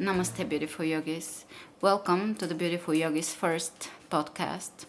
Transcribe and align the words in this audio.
Namaste, 0.00 0.48
beautiful 0.48 0.84
yogis. 0.84 1.44
Welcome 1.80 2.36
to 2.36 2.46
the 2.46 2.54
Beautiful 2.54 2.94
Yogis 2.94 3.34
First 3.34 3.90
podcast. 4.08 4.86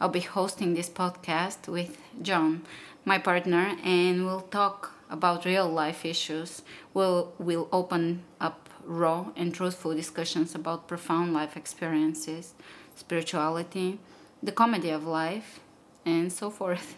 I'll 0.00 0.08
be 0.08 0.18
hosting 0.18 0.74
this 0.74 0.88
podcast 0.88 1.68
with 1.68 1.98
John, 2.20 2.62
my 3.04 3.18
partner, 3.18 3.76
and 3.84 4.26
we'll 4.26 4.40
talk 4.40 4.92
about 5.08 5.44
real 5.44 5.68
life 5.68 6.04
issues. 6.04 6.62
We'll, 6.92 7.32
we'll 7.38 7.68
open 7.70 8.24
up 8.40 8.68
raw 8.84 9.26
and 9.36 9.54
truthful 9.54 9.94
discussions 9.94 10.56
about 10.56 10.88
profound 10.88 11.32
life 11.32 11.56
experiences, 11.56 12.54
spirituality, 12.96 14.00
the 14.42 14.50
comedy 14.50 14.90
of 14.90 15.06
life, 15.06 15.60
and 16.04 16.32
so 16.32 16.50
forth. 16.50 16.96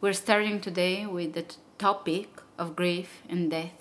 We're 0.00 0.12
starting 0.12 0.60
today 0.60 1.06
with 1.06 1.34
the 1.34 1.44
topic 1.78 2.30
of 2.58 2.74
grief 2.74 3.22
and 3.28 3.48
death. 3.48 3.78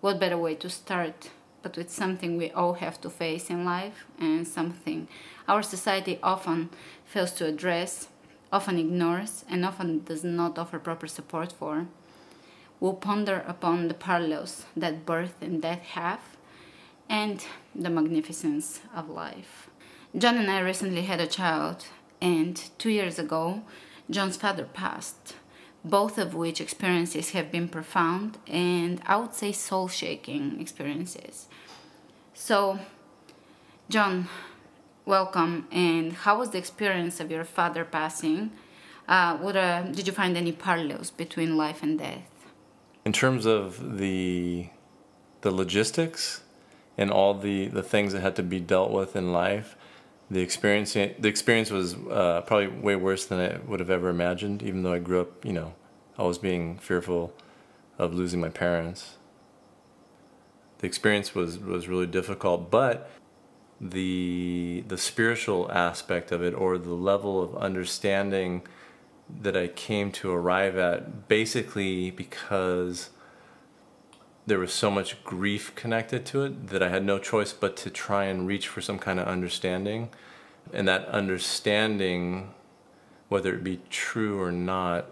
What 0.00 0.18
better 0.18 0.38
way 0.38 0.54
to 0.54 0.70
start 0.70 1.28
but 1.62 1.76
with 1.76 1.90
something 1.90 2.36
we 2.36 2.50
all 2.50 2.74
have 2.74 3.00
to 3.00 3.10
face 3.10 3.50
in 3.50 3.64
life 3.64 4.06
and 4.18 4.46
something 4.46 5.08
our 5.48 5.62
society 5.62 6.18
often 6.22 6.70
fails 7.04 7.32
to 7.32 7.46
address, 7.46 8.08
often 8.52 8.78
ignores, 8.78 9.44
and 9.48 9.64
often 9.64 10.04
does 10.04 10.22
not 10.22 10.58
offer 10.58 10.78
proper 10.78 11.08
support 11.08 11.50
for. 11.50 11.88
We'll 12.78 12.94
ponder 12.94 13.44
upon 13.46 13.88
the 13.88 13.94
parallels 13.94 14.64
that 14.76 15.04
birth 15.04 15.34
and 15.40 15.60
death 15.60 15.82
have 15.82 16.20
and 17.08 17.44
the 17.74 17.90
magnificence 17.90 18.80
of 18.94 19.10
life. 19.10 19.68
John 20.16 20.38
and 20.38 20.50
I 20.50 20.60
recently 20.60 21.02
had 21.02 21.20
a 21.20 21.26
child, 21.26 21.86
and 22.22 22.56
two 22.78 22.90
years 22.90 23.18
ago, 23.18 23.62
John's 24.08 24.36
father 24.36 24.64
passed 24.64 25.34
both 25.84 26.18
of 26.18 26.34
which 26.34 26.60
experiences 26.60 27.30
have 27.30 27.50
been 27.50 27.68
profound 27.68 28.38
and 28.46 29.00
I 29.06 29.16
would 29.16 29.34
say 29.34 29.52
soul 29.52 29.88
shaking 29.88 30.60
experiences. 30.60 31.46
So, 32.34 32.78
John, 33.88 34.28
welcome. 35.04 35.66
And 35.72 36.12
how 36.12 36.38
was 36.38 36.50
the 36.50 36.58
experience 36.58 37.20
of 37.20 37.30
your 37.30 37.44
father 37.44 37.84
passing? 37.84 38.52
Uh, 39.08 39.36
what 39.38 39.56
uh, 39.56 39.82
did 39.82 40.06
you 40.06 40.12
find 40.12 40.36
any 40.36 40.52
parallels 40.52 41.10
between 41.10 41.56
life 41.56 41.82
and 41.82 41.98
death? 41.98 42.30
In 43.04 43.12
terms 43.12 43.46
of 43.46 43.98
the 43.98 44.68
the 45.40 45.50
logistics 45.50 46.42
and 46.98 47.10
all 47.10 47.32
the, 47.32 47.66
the 47.68 47.82
things 47.82 48.12
that 48.12 48.20
had 48.20 48.36
to 48.36 48.42
be 48.42 48.60
dealt 48.60 48.90
with 48.90 49.16
in 49.16 49.32
life, 49.32 49.74
the 50.30 50.40
experience 50.40 50.92
the 50.92 51.28
experience 51.28 51.70
was 51.70 51.94
uh, 51.94 52.42
probably 52.46 52.68
way 52.68 52.94
worse 52.94 53.24
than 53.26 53.40
I 53.40 53.58
would 53.66 53.80
have 53.80 53.90
ever 53.90 54.08
imagined. 54.10 54.62
Even 54.62 54.82
though 54.82 54.92
I 54.92 54.98
grew 54.98 55.20
up, 55.20 55.44
you 55.44 55.52
know, 55.52 55.74
always 56.20 56.38
being 56.38 56.78
fearful 56.78 57.32
of 57.98 58.14
losing 58.14 58.40
my 58.40 58.50
parents. 58.50 59.16
The 60.78 60.86
experience 60.86 61.34
was 61.34 61.58
was 61.58 61.88
really 61.88 62.06
difficult, 62.06 62.70
but 62.70 63.10
the 63.80 64.84
the 64.86 64.98
spiritual 64.98 65.70
aspect 65.72 66.30
of 66.30 66.42
it, 66.42 66.54
or 66.54 66.78
the 66.78 66.94
level 66.94 67.42
of 67.42 67.56
understanding 67.56 68.62
that 69.42 69.56
I 69.56 69.68
came 69.68 70.12
to 70.12 70.30
arrive 70.32 70.76
at, 70.76 71.28
basically 71.28 72.10
because 72.10 73.10
there 74.46 74.58
was 74.58 74.72
so 74.72 74.90
much 74.90 75.22
grief 75.22 75.74
connected 75.74 76.26
to 76.26 76.42
it 76.44 76.68
that 76.68 76.82
I 76.82 76.88
had 76.88 77.04
no 77.04 77.18
choice 77.18 77.52
but 77.52 77.76
to 77.78 77.90
try 77.90 78.24
and 78.24 78.46
reach 78.46 78.66
for 78.68 78.80
some 78.80 78.98
kind 78.98 79.20
of 79.20 79.26
understanding. 79.26 80.10
And 80.72 80.88
that 80.88 81.06
understanding, 81.06 82.52
whether 83.28 83.54
it 83.54 83.62
be 83.62 83.80
true 83.90 84.40
or 84.40 84.50
not, 84.50 85.06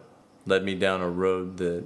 led 0.49 0.65
me 0.65 0.75
down 0.75 1.01
a 1.01 1.09
road 1.09 1.59
that 1.59 1.85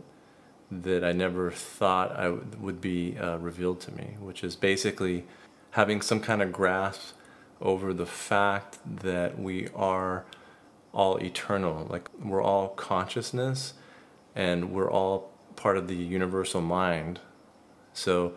that 0.70 1.04
I 1.04 1.12
never 1.12 1.50
thought 1.50 2.12
I 2.12 2.30
would, 2.30 2.62
would 2.62 2.80
be 2.80 3.18
uh, 3.18 3.36
revealed 3.36 3.80
to 3.82 3.92
me, 3.92 4.16
which 4.20 4.42
is 4.42 4.56
basically 4.56 5.24
having 5.72 6.00
some 6.00 6.20
kind 6.20 6.40
of 6.40 6.50
grasp 6.50 7.14
over 7.60 7.92
the 7.92 8.06
fact 8.06 8.78
that 8.86 9.38
we 9.38 9.68
are 9.74 10.24
all 10.94 11.18
eternal. 11.18 11.86
Like 11.90 12.08
we're 12.22 12.42
all 12.42 12.68
consciousness 12.68 13.74
and 14.34 14.72
we're 14.72 14.90
all 14.90 15.30
part 15.56 15.76
of 15.76 15.88
the 15.88 15.94
universal 15.94 16.62
mind. 16.62 17.20
So 17.92 18.32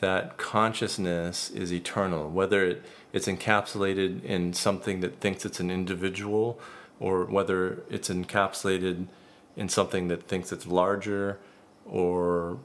that 0.00 0.38
consciousness 0.38 1.50
is 1.50 1.72
eternal, 1.72 2.30
whether 2.30 2.64
it, 2.64 2.82
it's 3.12 3.26
encapsulated 3.26 4.24
in 4.24 4.54
something 4.54 5.00
that 5.00 5.20
thinks 5.20 5.44
it's 5.44 5.60
an 5.60 5.70
individual 5.70 6.58
or 6.98 7.26
whether 7.26 7.82
it's 7.90 8.08
encapsulated 8.08 9.06
in 9.56 9.68
something 9.68 10.08
that 10.08 10.28
thinks 10.28 10.52
it's 10.52 10.66
larger 10.66 11.38
or 11.86 12.58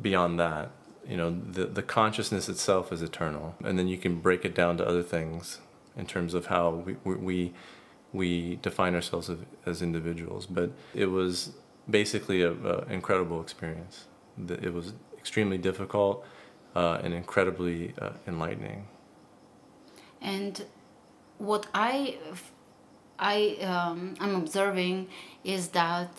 beyond 0.00 0.38
that. 0.40 0.70
You 1.08 1.16
know, 1.16 1.30
the, 1.30 1.66
the 1.66 1.82
consciousness 1.82 2.48
itself 2.48 2.92
is 2.92 3.02
eternal. 3.02 3.54
And 3.64 3.78
then 3.78 3.88
you 3.88 3.98
can 3.98 4.20
break 4.20 4.44
it 4.44 4.54
down 4.54 4.76
to 4.78 4.86
other 4.86 5.02
things 5.02 5.60
in 5.96 6.06
terms 6.06 6.34
of 6.34 6.46
how 6.46 6.70
we, 6.70 6.94
we, 7.04 7.52
we 8.12 8.56
define 8.56 8.94
ourselves 8.94 9.30
as, 9.64 9.82
individuals. 9.82 10.46
But 10.46 10.72
it 10.94 11.06
was 11.06 11.52
basically 11.88 12.42
an 12.42 12.86
incredible 12.90 13.40
experience. 13.40 14.06
It 14.48 14.72
was 14.72 14.94
extremely 15.16 15.58
difficult 15.58 16.26
uh, 16.74 17.00
and 17.02 17.14
incredibly 17.14 17.94
uh, 18.00 18.10
enlightening. 18.26 18.88
And 20.20 20.64
what 21.38 21.66
I 21.74 22.18
I 23.18 23.56
um, 23.62 24.14
I'm 24.20 24.34
observing 24.34 25.08
is 25.44 25.68
that 25.68 26.10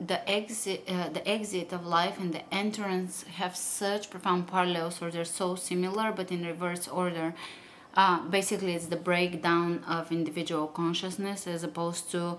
the 0.00 0.28
exit 0.28 0.84
uh, 0.88 1.08
the 1.08 1.26
exit 1.26 1.72
of 1.72 1.86
life 1.86 2.18
and 2.18 2.32
the 2.32 2.54
entrance 2.54 3.24
have 3.34 3.56
such 3.56 4.10
profound 4.10 4.48
parallels 4.48 5.00
or 5.00 5.10
they're 5.10 5.24
so 5.24 5.54
similar 5.54 6.12
but 6.12 6.30
in 6.30 6.44
reverse 6.44 6.88
order. 6.88 7.34
Uh, 7.94 8.22
basically 8.28 8.74
it's 8.74 8.86
the 8.86 8.96
breakdown 8.96 9.84
of 9.86 10.10
individual 10.10 10.66
consciousness 10.66 11.46
as 11.46 11.62
opposed 11.62 12.10
to 12.10 12.38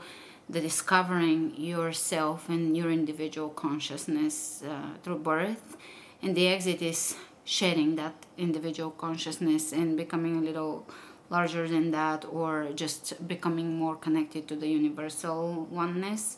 the 0.49 0.59
discovering 0.59 1.53
yourself 1.55 2.49
and 2.49 2.75
your 2.75 2.91
individual 2.91 3.49
consciousness 3.49 4.63
uh, 4.67 4.89
through 5.03 5.19
birth. 5.19 5.77
And 6.21 6.35
the 6.35 6.47
exit 6.47 6.81
is 6.81 7.15
shedding 7.45 7.95
that 7.95 8.13
individual 8.37 8.91
consciousness 8.91 9.71
and 9.71 9.95
becoming 9.95 10.37
a 10.37 10.41
little 10.41 10.87
larger 11.35 11.65
than 11.67 11.91
that 11.99 12.25
or 12.39 12.53
just 12.83 13.03
becoming 13.33 13.69
more 13.83 13.95
connected 14.05 14.47
to 14.47 14.55
the 14.55 14.69
universal 14.81 15.67
oneness 15.81 16.37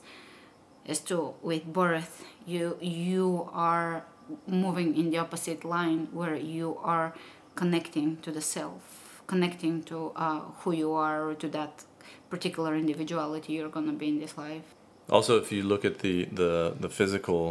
as 0.88 1.00
to 1.10 1.18
with 1.50 1.66
birth 1.82 2.14
you 2.54 2.78
you 2.80 3.50
are 3.70 4.06
moving 4.48 4.90
in 5.00 5.10
the 5.12 5.20
opposite 5.26 5.62
line 5.76 6.02
where 6.20 6.38
you 6.56 6.78
are 6.96 7.14
connecting 7.62 8.18
to 8.26 8.30
the 8.38 8.42
self 8.42 8.84
connecting 9.28 9.84
to 9.84 9.98
uh, 10.16 10.40
who 10.60 10.72
you 10.72 10.92
are 10.94 11.34
to 11.36 11.48
that 11.48 11.84
particular 12.30 12.76
individuality 12.76 13.54
you're 13.54 13.76
going 13.78 13.88
to 13.88 13.98
be 14.04 14.08
in 14.08 14.20
this 14.20 14.38
life. 14.38 14.68
Also 15.10 15.38
if 15.38 15.52
you 15.52 15.64
look 15.64 15.84
at 15.86 16.00
the 16.00 16.26
the 16.42 16.52
the 16.80 16.90
physical 16.90 17.42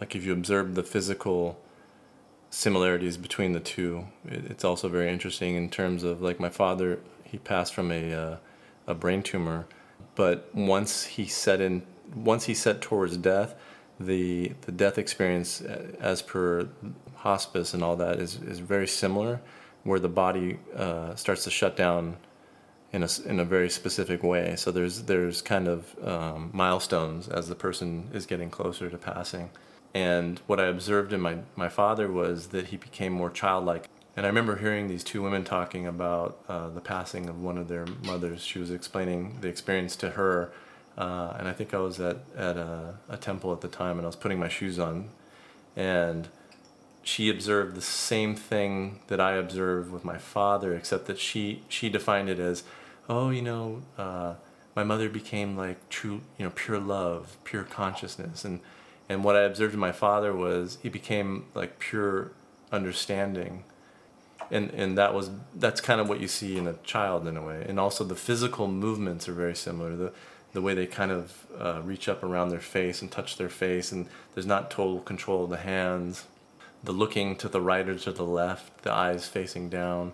like 0.00 0.14
if 0.18 0.22
you 0.26 0.32
observe 0.32 0.74
the 0.74 0.86
physical 0.94 1.40
similarities 2.50 3.16
between 3.16 3.52
the 3.52 3.60
two. 3.60 4.06
It's 4.24 4.64
also 4.64 4.88
very 4.88 5.10
interesting 5.10 5.54
in 5.54 5.68
terms 5.70 6.02
of 6.02 6.22
like 6.22 6.40
my 6.40 6.48
father, 6.48 7.00
he 7.24 7.38
passed 7.38 7.74
from 7.74 7.92
a 7.92 8.12
uh, 8.12 8.36
a 8.86 8.94
brain 8.94 9.22
tumor, 9.22 9.66
but 10.14 10.48
once 10.54 11.04
he 11.04 11.26
set 11.26 11.60
in, 11.60 11.82
once 12.14 12.44
he 12.44 12.54
set 12.54 12.80
towards 12.80 13.16
death, 13.16 13.54
the 14.00 14.52
the 14.62 14.72
death 14.72 14.98
experience 14.98 15.60
uh, 15.60 15.92
as 16.00 16.22
per 16.22 16.68
hospice 17.16 17.74
and 17.74 17.82
all 17.82 17.96
that 17.96 18.18
is 18.18 18.36
is 18.42 18.60
very 18.60 18.88
similar, 18.88 19.40
where 19.84 20.00
the 20.00 20.08
body 20.08 20.58
uh, 20.74 21.14
starts 21.14 21.44
to 21.44 21.50
shut 21.50 21.76
down 21.76 22.16
in 22.92 23.02
a 23.02 23.08
in 23.26 23.40
a 23.40 23.44
very 23.44 23.68
specific 23.68 24.22
way. 24.22 24.56
So 24.56 24.70
there's 24.72 25.02
there's 25.02 25.42
kind 25.42 25.68
of 25.68 25.94
um, 26.02 26.50
milestones 26.52 27.28
as 27.28 27.48
the 27.48 27.54
person 27.54 28.08
is 28.14 28.24
getting 28.26 28.50
closer 28.50 28.88
to 28.88 28.96
passing. 28.96 29.50
And 29.94 30.40
what 30.46 30.60
I 30.60 30.66
observed 30.66 31.12
in 31.12 31.20
my, 31.20 31.38
my 31.56 31.68
father 31.68 32.10
was 32.10 32.48
that 32.48 32.66
he 32.66 32.76
became 32.76 33.12
more 33.12 33.30
childlike. 33.30 33.88
And 34.16 34.26
I 34.26 34.28
remember 34.28 34.56
hearing 34.56 34.88
these 34.88 35.04
two 35.04 35.22
women 35.22 35.44
talking 35.44 35.86
about 35.86 36.40
uh, 36.48 36.68
the 36.68 36.80
passing 36.80 37.28
of 37.28 37.40
one 37.40 37.56
of 37.56 37.68
their 37.68 37.86
mothers. 38.04 38.42
She 38.42 38.58
was 38.58 38.70
explaining 38.70 39.38
the 39.40 39.48
experience 39.48 39.96
to 39.96 40.10
her. 40.10 40.52
Uh, 40.96 41.36
and 41.38 41.48
I 41.48 41.52
think 41.52 41.72
I 41.72 41.78
was 41.78 42.00
at, 42.00 42.18
at 42.36 42.56
a, 42.56 42.96
a 43.08 43.16
temple 43.16 43.52
at 43.52 43.60
the 43.60 43.68
time 43.68 43.96
and 43.98 44.04
I 44.04 44.08
was 44.08 44.16
putting 44.16 44.38
my 44.38 44.48
shoes 44.48 44.78
on. 44.78 45.10
And 45.76 46.28
she 47.02 47.30
observed 47.30 47.76
the 47.76 47.80
same 47.80 48.34
thing 48.34 49.00
that 49.06 49.20
I 49.20 49.32
observed 49.32 49.90
with 49.90 50.04
my 50.04 50.18
father, 50.18 50.74
except 50.74 51.06
that 51.06 51.18
she, 51.18 51.62
she 51.68 51.88
defined 51.88 52.28
it 52.28 52.40
as, 52.40 52.64
oh, 53.08 53.30
you 53.30 53.40
know, 53.40 53.82
uh, 53.96 54.34
my 54.74 54.84
mother 54.84 55.08
became 55.08 55.56
like 55.56 55.88
true, 55.88 56.20
you 56.36 56.44
know, 56.44 56.52
pure 56.54 56.78
love, 56.78 57.36
pure 57.44 57.62
consciousness. 57.62 58.44
And 58.44 58.60
and 59.08 59.24
what 59.24 59.36
I 59.36 59.42
observed 59.42 59.74
in 59.74 59.80
my 59.80 59.92
father 59.92 60.34
was 60.34 60.78
he 60.82 60.88
became 60.88 61.46
like 61.54 61.78
pure 61.78 62.32
understanding. 62.72 63.64
And, 64.50 64.70
and 64.70 64.96
that 64.96 65.12
was 65.12 65.30
that's 65.54 65.82
kind 65.82 66.00
of 66.00 66.08
what 66.08 66.20
you 66.20 66.28
see 66.28 66.56
in 66.56 66.66
a 66.66 66.72
child 66.82 67.26
in 67.26 67.36
a 67.36 67.42
way 67.42 67.66
and 67.68 67.78
also 67.78 68.02
the 68.02 68.14
physical 68.14 68.66
movements 68.66 69.28
are 69.28 69.34
very 69.34 69.54
similar 69.54 69.94
the 69.94 70.12
the 70.54 70.62
way 70.62 70.72
they 70.72 70.86
kind 70.86 71.10
of 71.10 71.46
uh, 71.60 71.82
reach 71.84 72.08
up 72.08 72.22
around 72.22 72.48
their 72.48 72.60
face 72.60 73.02
and 73.02 73.10
touch 73.10 73.36
their 73.36 73.50
face 73.50 73.92
and 73.92 74.06
there's 74.34 74.46
not 74.46 74.70
total 74.70 75.00
control 75.00 75.44
of 75.44 75.50
the 75.50 75.58
hands 75.58 76.24
the 76.82 76.92
looking 76.92 77.36
to 77.36 77.48
the 77.48 77.60
right 77.60 77.88
or 77.88 77.98
to 77.98 78.12
the 78.12 78.24
left, 78.24 78.82
the 78.82 78.92
eyes 78.92 79.26
facing 79.26 79.68
down. 79.68 80.12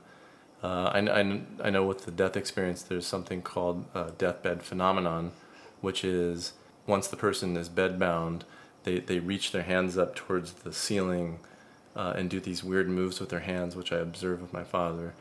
Uh, 0.62 0.90
I, 0.94 0.98
I, 1.00 1.40
I 1.62 1.70
know 1.70 1.84
with 1.84 2.04
the 2.04 2.10
death 2.10 2.36
experience, 2.36 2.82
there's 2.82 3.06
something 3.06 3.42
called 3.42 3.84
uh, 3.94 4.10
deathbed 4.16 4.62
phenomenon, 4.62 5.32
which 5.80 6.04
is 6.04 6.54
once 6.86 7.06
the 7.08 7.16
person 7.16 7.56
is 7.56 7.68
bedbound, 7.68 8.42
they, 8.84 9.00
they 9.00 9.18
reach 9.18 9.52
their 9.52 9.62
hands 9.62 9.98
up 9.98 10.14
towards 10.14 10.52
the 10.52 10.72
ceiling 10.72 11.40
uh, 11.96 12.14
and 12.16 12.30
do 12.30 12.40
these 12.40 12.62
weird 12.62 12.88
moves 12.88 13.20
with 13.20 13.28
their 13.28 13.40
hands, 13.40 13.76
which 13.76 13.92
I 13.92 13.98
observe 13.98 14.40
with 14.40 14.52
my 14.52 14.64
father. 14.64 15.14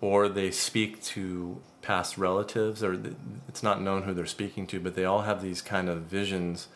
Or 0.00 0.28
they 0.28 0.50
speak 0.50 1.02
to 1.04 1.60
past 1.82 2.18
relatives, 2.18 2.82
or 2.82 3.00
it's 3.48 3.62
not 3.62 3.80
known 3.80 4.02
who 4.02 4.12
they're 4.12 4.26
speaking 4.26 4.66
to, 4.68 4.80
but 4.80 4.94
they 4.94 5.04
all 5.04 5.22
have 5.22 5.42
these 5.42 5.62
kind 5.62 5.88
of 5.88 6.02
visions 6.02 6.68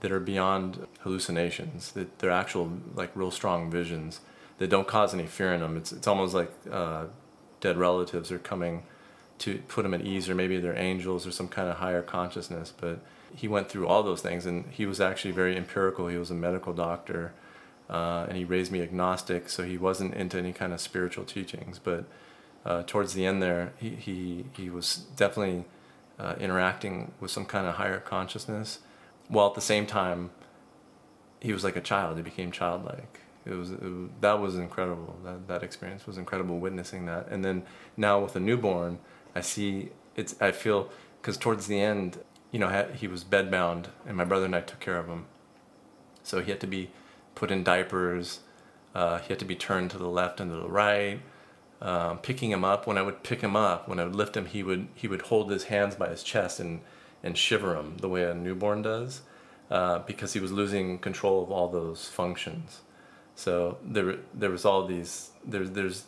that 0.00 0.12
are 0.12 0.20
beyond 0.20 0.86
hallucinations. 1.00 1.92
That 1.92 2.20
they're 2.20 2.30
actual, 2.30 2.72
like 2.94 3.10
real 3.14 3.30
strong 3.30 3.70
visions 3.70 4.20
that 4.58 4.68
don't 4.68 4.86
cause 4.86 5.14
any 5.14 5.26
fear 5.26 5.52
in 5.52 5.60
them. 5.60 5.76
It's 5.76 5.90
it's 5.90 6.06
almost 6.06 6.34
like 6.34 6.52
uh, 6.70 7.06
dead 7.60 7.76
relatives 7.76 8.30
are 8.30 8.38
coming 8.38 8.84
to 9.38 9.58
put 9.68 9.82
them 9.82 9.94
at 9.94 10.02
ease, 10.02 10.28
or 10.28 10.34
maybe 10.34 10.58
they're 10.58 10.76
angels 10.78 11.26
or 11.26 11.32
some 11.32 11.48
kind 11.48 11.68
of 11.68 11.76
higher 11.76 12.02
consciousness. 12.02 12.72
But 12.78 13.00
he 13.34 13.48
went 13.48 13.68
through 13.68 13.86
all 13.86 14.02
those 14.02 14.20
things, 14.20 14.46
and 14.46 14.64
he 14.70 14.86
was 14.86 15.00
actually 15.00 15.32
very 15.32 15.56
empirical. 15.56 16.08
He 16.08 16.16
was 16.16 16.30
a 16.30 16.34
medical 16.34 16.72
doctor, 16.72 17.32
uh, 17.88 18.26
and 18.28 18.36
he 18.36 18.44
raised 18.44 18.70
me 18.72 18.82
agnostic, 18.82 19.48
so 19.48 19.62
he 19.62 19.78
wasn't 19.78 20.14
into 20.14 20.38
any 20.38 20.52
kind 20.52 20.72
of 20.72 20.80
spiritual 20.80 21.24
teachings. 21.24 21.78
But 21.78 22.04
uh, 22.64 22.82
towards 22.86 23.14
the 23.14 23.26
end 23.26 23.42
there, 23.42 23.72
he 23.78 23.90
he, 23.90 24.44
he 24.56 24.70
was 24.70 25.06
definitely 25.16 25.64
uh, 26.18 26.34
interacting 26.38 27.12
with 27.20 27.30
some 27.30 27.46
kind 27.46 27.66
of 27.66 27.76
higher 27.76 28.00
consciousness, 28.00 28.80
while 29.28 29.48
at 29.48 29.54
the 29.54 29.60
same 29.60 29.86
time, 29.86 30.30
he 31.40 31.52
was 31.52 31.64
like 31.64 31.76
a 31.76 31.80
child. 31.80 32.16
He 32.16 32.22
became 32.22 32.50
childlike. 32.52 33.20
It 33.46 33.54
was, 33.54 33.70
it 33.70 33.82
was 33.82 34.10
that 34.20 34.38
was 34.40 34.56
incredible. 34.56 35.16
That 35.24 35.48
that 35.48 35.62
experience 35.62 36.06
was 36.06 36.18
incredible 36.18 36.58
witnessing 36.58 37.06
that. 37.06 37.28
And 37.28 37.44
then 37.44 37.62
now 37.96 38.20
with 38.20 38.36
a 38.36 38.40
newborn, 38.40 38.98
I 39.34 39.40
see 39.40 39.90
it's. 40.14 40.34
I 40.40 40.52
feel 40.52 40.90
because 41.20 41.38
towards 41.38 41.66
the 41.66 41.80
end, 41.80 42.18
you 42.50 42.58
know, 42.58 42.88
he 42.94 43.06
was 43.06 43.24
bedbound, 43.24 43.86
and 44.06 44.16
my 44.16 44.24
brother 44.24 44.46
and 44.46 44.56
I 44.56 44.60
took 44.60 44.80
care 44.80 44.98
of 44.98 45.06
him. 45.06 45.26
So 46.22 46.40
he 46.40 46.50
had 46.50 46.60
to 46.60 46.66
be 46.66 46.90
put 47.34 47.50
in 47.50 47.62
diapers. 47.62 48.40
Uh, 48.94 49.18
he 49.18 49.28
had 49.28 49.38
to 49.38 49.44
be 49.44 49.54
turned 49.54 49.90
to 49.92 49.98
the 49.98 50.08
left 50.08 50.40
and 50.40 50.50
to 50.50 50.56
the 50.56 50.68
right. 50.68 51.20
Um, 51.80 52.18
picking 52.18 52.50
him 52.50 52.64
up, 52.64 52.86
when 52.86 52.98
I 52.98 53.02
would 53.02 53.22
pick 53.22 53.40
him 53.40 53.56
up, 53.56 53.88
when 53.88 53.98
I 53.98 54.04
would 54.04 54.16
lift 54.16 54.36
him, 54.36 54.46
he 54.46 54.62
would 54.62 54.88
he 54.94 55.08
would 55.08 55.22
hold 55.22 55.50
his 55.50 55.64
hands 55.64 55.94
by 55.94 56.08
his 56.08 56.22
chest 56.22 56.60
and 56.60 56.80
and 57.22 57.38
shiver 57.38 57.74
him 57.76 57.96
the 57.98 58.08
way 58.08 58.24
a 58.24 58.34
newborn 58.34 58.82
does, 58.82 59.22
uh, 59.70 60.00
because 60.00 60.34
he 60.34 60.40
was 60.40 60.52
losing 60.52 60.98
control 60.98 61.42
of 61.42 61.50
all 61.50 61.68
those 61.68 62.08
functions. 62.08 62.82
So 63.34 63.78
there 63.82 64.16
there 64.34 64.50
was 64.50 64.66
all 64.66 64.86
these 64.86 65.30
there's 65.42 65.70
there's 65.70 66.04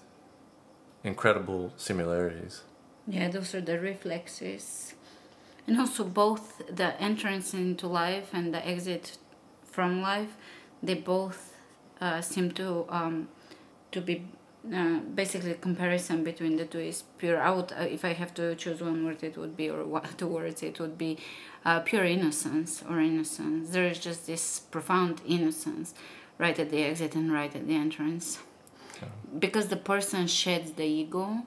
incredible 1.02 1.72
similarities. 1.76 2.62
Yeah, 3.06 3.28
those 3.28 3.54
are 3.54 3.62
the 3.62 3.80
reflexes 3.80 4.94
and 5.66 5.78
also 5.78 6.04
both 6.04 6.62
the 6.74 7.00
entrance 7.00 7.54
into 7.54 7.86
life 7.86 8.30
and 8.32 8.52
the 8.52 8.66
exit 8.66 9.18
from 9.62 10.02
life 10.02 10.36
they 10.82 10.94
both 10.94 11.56
uh, 12.00 12.20
seem 12.20 12.50
to 12.50 12.84
um, 12.88 13.28
to 13.92 14.00
be 14.00 14.26
uh, 14.72 14.98
basically 15.14 15.54
comparison 15.54 16.22
between 16.24 16.56
the 16.56 16.64
two. 16.64 16.78
Is 16.78 17.02
pure 17.18 17.38
out 17.38 17.72
uh, 17.72 17.82
if 17.82 18.04
i 18.04 18.12
have 18.12 18.32
to 18.34 18.54
choose 18.54 18.80
one 18.80 19.04
word 19.04 19.22
it 19.22 19.36
would 19.36 19.56
be 19.56 19.68
or 19.70 19.84
what, 19.84 20.18
two 20.18 20.26
words 20.28 20.62
it 20.62 20.78
would 20.80 20.96
be 20.98 21.18
uh, 21.64 21.80
pure 21.80 22.04
innocence 22.04 22.82
or 22.88 23.00
innocence. 23.00 23.70
There 23.70 23.86
is 23.86 23.98
just 23.98 24.26
this 24.26 24.60
profound 24.60 25.20
innocence 25.26 25.94
right 26.38 26.58
at 26.58 26.70
the 26.70 26.82
exit 26.82 27.14
and 27.14 27.32
right 27.32 27.54
at 27.54 27.66
the 27.66 27.74
entrance. 27.76 28.38
Okay. 28.96 29.10
because 29.38 29.68
the 29.68 29.76
person 29.76 30.26
sheds 30.26 30.72
the 30.72 30.84
ego 30.84 31.42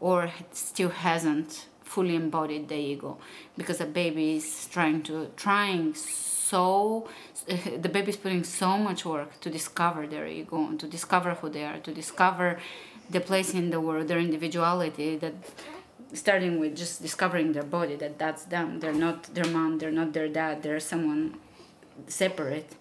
or 0.00 0.32
still 0.52 0.90
hasn't 0.90 1.66
fully 1.94 2.14
embodied 2.14 2.68
the 2.68 2.76
ego 2.92 3.18
because 3.56 3.78
the 3.78 3.90
baby 4.00 4.36
is 4.36 4.68
trying 4.70 5.02
to 5.02 5.14
trying 5.36 5.94
so 5.94 7.08
the 7.84 7.90
baby 7.96 8.10
is 8.10 8.16
putting 8.24 8.44
so 8.44 8.70
much 8.78 9.04
work 9.04 9.30
to 9.40 9.48
discover 9.58 10.06
their 10.06 10.26
ego 10.26 10.56
and 10.68 10.78
to 10.78 10.86
discover 10.86 11.30
who 11.34 11.48
they 11.48 11.64
are 11.64 11.78
to 11.78 11.92
discover 11.92 12.58
the 13.10 13.20
place 13.20 13.54
in 13.54 13.70
the 13.70 13.80
world 13.80 14.06
their 14.08 14.18
individuality 14.18 15.16
that 15.16 15.34
starting 16.12 16.58
with 16.58 16.76
just 16.76 17.02
discovering 17.02 17.52
their 17.52 17.62
body 17.62 17.96
that 17.96 18.18
that's 18.18 18.44
them. 18.44 18.80
They're 18.80 18.92
not 18.92 19.34
their 19.34 19.46
mom 19.46 19.78
they're 19.78 19.90
not 19.90 20.12
their 20.12 20.28
dad 20.28 20.62
they're 20.62 20.80
someone 20.80 21.38
separate. 22.06 22.72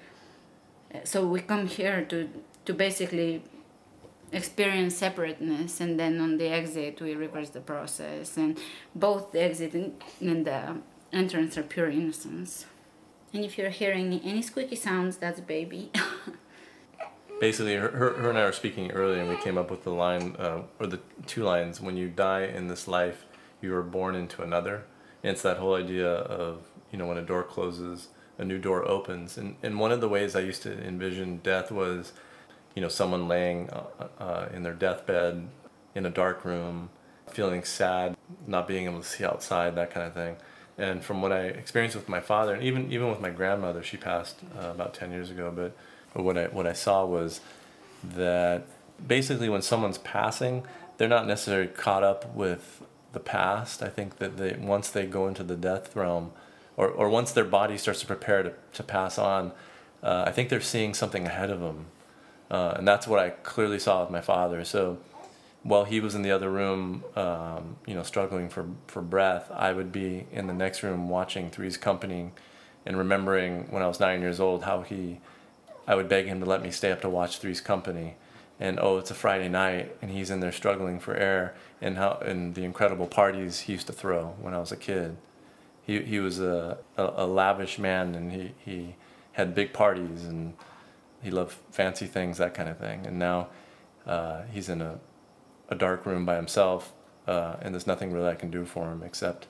So 1.03 1.25
we 1.25 1.41
come 1.41 1.67
here 1.67 2.05
to 2.05 2.29
to 2.65 2.73
basically 2.73 3.43
experience 4.31 4.97
separateness 4.97 5.79
and 5.79 5.99
then 5.99 6.19
on 6.19 6.37
the 6.37 6.47
exit 6.47 7.01
we 7.01 7.15
reverse 7.15 7.49
the 7.49 7.61
process 7.61 8.37
and 8.37 8.57
both 8.93 9.31
the 9.31 9.41
exit 9.41 9.73
and 9.73 10.45
the 10.45 10.75
entrance 11.13 11.57
are 11.57 11.63
pure 11.63 11.89
innocence. 11.89 12.65
And 13.33 13.45
if 13.45 13.57
you're 13.57 13.69
hearing 13.69 14.19
any 14.23 14.41
squeaky 14.41 14.75
sounds 14.75 15.17
that's 15.17 15.39
baby. 15.39 15.91
Basically 17.39 17.75
her, 17.75 17.89
her 17.89 18.29
and 18.29 18.37
i 18.37 18.43
were 18.45 18.51
speaking 18.51 18.91
earlier 18.91 19.21
and 19.21 19.29
we 19.29 19.37
came 19.37 19.57
up 19.57 19.69
with 19.69 19.83
the 19.83 19.91
line 19.91 20.35
uh, 20.39 20.63
or 20.79 20.87
the 20.87 20.99
two 21.25 21.43
lines 21.43 21.79
when 21.79 21.95
you 21.95 22.09
die 22.09 22.43
in 22.43 22.67
this 22.67 22.87
life 22.87 23.25
you 23.61 23.73
are 23.75 23.83
born 23.83 24.15
into 24.15 24.41
another. 24.41 24.85
And 25.23 25.31
it's 25.31 25.41
that 25.43 25.57
whole 25.57 25.75
idea 25.75 26.09
of 26.09 26.63
you 26.91 26.97
know 26.97 27.07
when 27.07 27.17
a 27.17 27.21
door 27.21 27.43
closes 27.43 28.09
a 28.37 28.45
new 28.45 28.59
door 28.59 28.87
opens. 28.87 29.37
And, 29.37 29.55
and 29.63 29.79
one 29.79 29.91
of 29.91 30.01
the 30.01 30.09
ways 30.09 30.35
i 30.35 30.41
used 30.41 30.63
to 30.63 30.83
envision 30.83 31.37
death 31.37 31.71
was 31.71 32.11
you 32.77 32.81
know, 32.81 32.89
someone 32.89 33.27
laying 33.27 33.71
uh, 33.71 34.07
uh, 34.19 34.49
in 34.53 34.61
their 34.61 34.75
deathbed 34.75 35.47
in 35.95 36.05
a 36.05 36.11
dark 36.11 36.45
room, 36.45 36.91
feeling 37.27 37.63
sad, 37.63 38.15
not 38.45 38.67
being 38.67 38.85
able 38.85 39.01
to 39.01 39.07
see 39.07 39.25
outside, 39.25 39.73
that 39.73 39.89
kind 39.89 40.05
of 40.05 40.13
thing. 40.13 40.35
And 40.77 41.03
from 41.03 41.23
what 41.23 41.31
I 41.31 41.45
experienced 41.45 41.95
with 41.95 42.07
my 42.07 42.19
father, 42.19 42.53
and 42.53 42.61
even 42.61 42.91
even 42.91 43.09
with 43.09 43.19
my 43.19 43.31
grandmother, 43.31 43.81
she 43.81 43.97
passed 43.97 44.35
uh, 44.55 44.67
about 44.67 44.93
ten 44.93 45.09
years 45.11 45.31
ago. 45.31 45.51
But, 45.55 45.75
but 46.13 46.21
what 46.21 46.37
I 46.37 46.45
what 46.49 46.67
I 46.67 46.73
saw 46.73 47.03
was 47.03 47.41
that 48.03 48.67
basically 49.07 49.49
when 49.49 49.63
someone's 49.63 49.97
passing, 49.97 50.63
they're 50.97 51.07
not 51.07 51.25
necessarily 51.25 51.69
caught 51.69 52.03
up 52.03 52.31
with 52.35 52.83
the 53.11 53.19
past. 53.19 53.81
I 53.81 53.89
think 53.89 54.17
that 54.17 54.37
they 54.37 54.53
once 54.53 54.91
they 54.91 55.07
go 55.07 55.27
into 55.27 55.43
the 55.43 55.55
death 55.55 55.95
realm, 55.95 56.31
or, 56.75 56.87
or 56.89 57.09
once 57.09 57.31
their 57.31 57.43
body 57.59 57.75
starts 57.79 58.01
to 58.01 58.05
prepare 58.05 58.43
to, 58.43 58.53
to 58.73 58.83
pass 58.83 59.17
on, 59.17 59.51
uh, 60.03 60.25
I 60.27 60.31
think 60.31 60.49
they're 60.49 60.61
seeing 60.61 60.93
something 60.93 61.25
ahead 61.25 61.49
of 61.49 61.59
them 61.59 61.87
uh, 62.49 62.75
and 62.77 62.87
that's 62.87 63.07
what 63.07 63.19
I 63.19 63.29
clearly 63.29 63.79
saw 63.79 64.01
with 64.01 64.09
my 64.09 64.21
father. 64.21 64.63
So 64.63 64.97
while 65.63 65.83
he 65.83 65.99
was 65.99 66.15
in 66.15 66.21
the 66.21 66.31
other 66.31 66.49
room, 66.49 67.03
um, 67.15 67.75
you 67.85 67.93
know, 67.93 68.03
struggling 68.03 68.49
for, 68.49 68.67
for 68.87 69.01
breath, 69.01 69.51
I 69.51 69.73
would 69.73 69.91
be 69.91 70.25
in 70.31 70.47
the 70.47 70.53
next 70.53 70.83
room 70.83 71.09
watching 71.09 71.49
Three's 71.49 71.77
Company 71.77 72.31
and 72.85 72.97
remembering 72.97 73.69
when 73.69 73.83
I 73.83 73.87
was 73.87 73.99
nine 73.99 74.21
years 74.21 74.39
old 74.39 74.63
how 74.63 74.81
he, 74.81 75.19
I 75.85 75.95
would 75.95 76.07
beg 76.07 76.25
him 76.25 76.39
to 76.39 76.45
let 76.45 76.61
me 76.61 76.71
stay 76.71 76.91
up 76.91 77.01
to 77.01 77.09
watch 77.09 77.39
Three's 77.39 77.59
Company. 77.59 78.15
And 78.59 78.79
oh, 78.79 78.97
it's 78.97 79.11
a 79.11 79.13
Friday 79.13 79.49
night, 79.49 79.95
and 80.01 80.09
he's 80.09 80.31
in 80.31 80.39
there 80.39 80.51
struggling 80.51 80.99
for 80.99 81.13
air, 81.15 81.53
and 81.79 81.95
how 81.95 82.17
and 82.25 82.55
the 82.55 82.63
incredible 82.63 83.05
parties 83.05 83.59
he 83.59 83.73
used 83.73 83.85
to 83.85 83.93
throw 83.93 84.33
when 84.41 84.55
I 84.55 84.57
was 84.57 84.71
a 84.71 84.75
kid. 84.75 85.15
He 85.85 86.01
he 86.01 86.19
was 86.19 86.39
a, 86.39 86.79
a, 86.97 87.13
a 87.17 87.27
lavish 87.27 87.77
man, 87.77 88.15
and 88.15 88.31
he, 88.31 88.53
he 88.65 88.95
had 89.33 89.53
big 89.53 89.73
parties 89.73 90.25
and 90.25 90.55
he 91.21 91.31
loved 91.31 91.55
fancy 91.71 92.05
things, 92.05 92.37
that 92.37 92.53
kind 92.53 92.69
of 92.69 92.77
thing. 92.77 93.05
And 93.05 93.19
now 93.19 93.47
uh, 94.05 94.43
he's 94.51 94.69
in 94.69 94.81
a, 94.81 94.99
a 95.69 95.75
dark 95.75 96.05
room 96.05 96.25
by 96.25 96.35
himself, 96.35 96.93
uh, 97.27 97.57
and 97.61 97.73
there's 97.73 97.87
nothing 97.87 98.13
really 98.13 98.29
I 98.29 98.35
can 98.35 98.49
do 98.49 98.65
for 98.65 98.91
him 98.91 99.03
except 99.03 99.47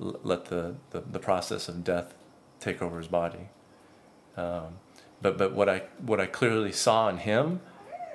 l- 0.00 0.18
let 0.22 0.46
the, 0.46 0.74
the, 0.90 1.00
the, 1.00 1.18
process 1.20 1.68
of 1.68 1.84
death 1.84 2.14
take 2.58 2.82
over 2.82 2.98
his 2.98 3.06
body. 3.06 3.48
Um, 4.36 4.78
but 5.22 5.36
but 5.38 5.52
what 5.52 5.68
I 5.68 5.82
what 6.04 6.20
I 6.20 6.26
clearly 6.26 6.72
saw 6.72 7.08
in 7.08 7.18
him 7.18 7.60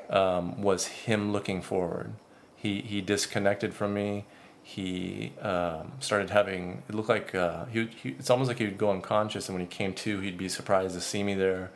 um, 0.09 0.62
was 0.62 0.88
him 0.88 1.31
looking 1.31 1.62
forward. 1.62 2.13
He 2.55 2.81
he 2.81 3.01
disconnected 3.01 3.74
from 3.74 3.93
me. 3.93 4.25
He 4.63 5.33
um, 5.41 5.93
started 6.00 6.31
having 6.31 6.81
it 6.89 6.95
looked 6.95 7.09
like 7.09 7.35
uh, 7.35 7.65
he, 7.65 7.88
he 8.01 8.09
it's 8.09 8.29
almost 8.29 8.47
like 8.47 8.57
he 8.57 8.65
would 8.65 8.77
go 8.77 8.89
unconscious, 8.89 9.47
and 9.47 9.55
when 9.57 9.65
he 9.65 9.71
came 9.71 9.93
to, 9.93 10.19
he'd 10.19 10.38
be 10.38 10.50
surprised 10.50 10.95
to 10.95 11.01
see 11.01 11.24
me 11.24 11.35
there 11.35 11.71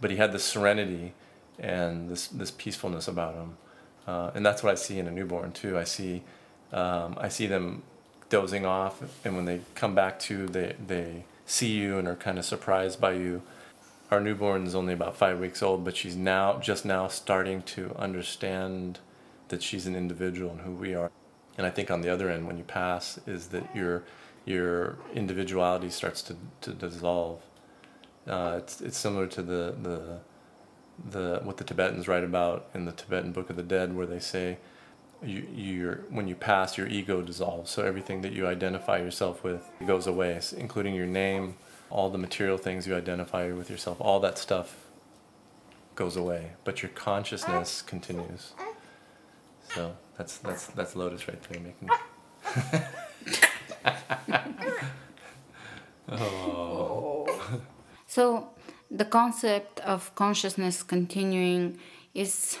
but 0.00 0.10
he 0.10 0.16
had 0.16 0.32
this 0.32 0.44
serenity 0.44 1.12
and 1.58 2.08
this 2.08 2.28
this 2.28 2.50
peacefulness 2.50 3.08
about 3.08 3.34
him, 3.34 3.56
uh, 4.06 4.30
and 4.34 4.44
that's 4.44 4.62
what 4.62 4.72
I 4.72 4.76
see 4.76 4.98
in 4.98 5.06
a 5.06 5.10
newborn 5.10 5.52
too. 5.52 5.78
I 5.78 5.84
see 5.84 6.22
um, 6.72 7.16
I 7.18 7.28
see 7.28 7.46
them 7.46 7.82
dozing 8.28 8.66
off, 8.66 9.02
and 9.24 9.34
when 9.34 9.44
they 9.44 9.60
come 9.74 9.94
back 9.94 10.18
to, 10.20 10.46
they 10.46 10.74
they 10.86 11.24
see 11.46 11.70
you 11.70 11.98
and 11.98 12.06
are 12.06 12.16
kind 12.16 12.38
of 12.38 12.44
surprised 12.44 13.00
by 13.00 13.12
you. 13.12 13.42
Our 14.10 14.20
newborn 14.20 14.66
is 14.66 14.74
only 14.74 14.94
about 14.94 15.16
five 15.16 15.38
weeks 15.38 15.62
old, 15.62 15.84
but 15.84 15.96
she's 15.96 16.16
now 16.16 16.58
just 16.58 16.84
now 16.84 17.08
starting 17.08 17.62
to 17.62 17.94
understand 17.96 19.00
that 19.48 19.62
she's 19.62 19.86
an 19.86 19.94
individual 19.94 20.52
and 20.52 20.60
who 20.60 20.72
we 20.72 20.94
are. 20.94 21.10
And 21.58 21.66
I 21.66 21.70
think 21.70 21.90
on 21.90 22.02
the 22.02 22.08
other 22.08 22.30
end, 22.30 22.46
when 22.46 22.56
you 22.56 22.64
pass, 22.64 23.18
is 23.26 23.48
that 23.48 23.64
your 23.74 24.04
your 24.44 24.96
individuality 25.14 25.90
starts 25.90 26.22
to, 26.22 26.36
to 26.62 26.72
dissolve 26.72 27.42
uh, 28.28 28.56
it's 28.58 28.80
it's 28.80 28.98
similar 28.98 29.26
to 29.26 29.42
the 29.42 29.74
the 29.82 30.18
the 31.10 31.40
what 31.42 31.56
the 31.56 31.64
Tibetans 31.64 32.08
write 32.08 32.24
about 32.24 32.68
in 32.74 32.84
the 32.84 32.92
Tibetan 32.92 33.32
Book 33.32 33.50
of 33.50 33.56
the 33.56 33.62
Dead, 33.62 33.96
where 33.96 34.06
they 34.06 34.20
say 34.20 34.58
you 35.22 35.46
you 35.54 36.04
when 36.10 36.28
you 36.28 36.34
pass, 36.34 36.76
your 36.76 36.86
ego 36.86 37.22
dissolves. 37.22 37.70
So 37.70 37.84
everything 37.84 38.22
that 38.22 38.32
you 38.32 38.46
identify 38.46 38.98
yourself 38.98 39.42
with 39.42 39.62
goes 39.86 40.06
away, 40.06 40.40
including 40.56 40.94
your 40.94 41.06
name, 41.06 41.56
all 41.90 42.10
the 42.10 42.18
material 42.18 42.58
things 42.58 42.86
you 42.86 42.94
identify 42.94 43.50
with 43.52 43.70
yourself, 43.70 43.98
all 44.00 44.20
that 44.20 44.38
stuff 44.38 44.86
goes 45.94 46.16
away, 46.16 46.52
but 46.64 46.82
your 46.82 46.90
consciousness 46.90 47.82
uh, 47.84 47.90
continues. 47.90 48.52
Uh, 48.58 48.62
uh. 48.62 48.66
So 49.74 49.96
that's 50.16 50.38
that's 50.38 50.66
that's 50.68 50.94
Lotus 50.96 51.26
right 51.28 51.42
there 51.42 51.60
making. 51.60 51.90
oh. 56.10 56.77
So 58.08 58.48
the 58.90 59.04
concept 59.04 59.80
of 59.80 60.14
consciousness 60.14 60.82
continuing 60.82 61.78
is 62.14 62.58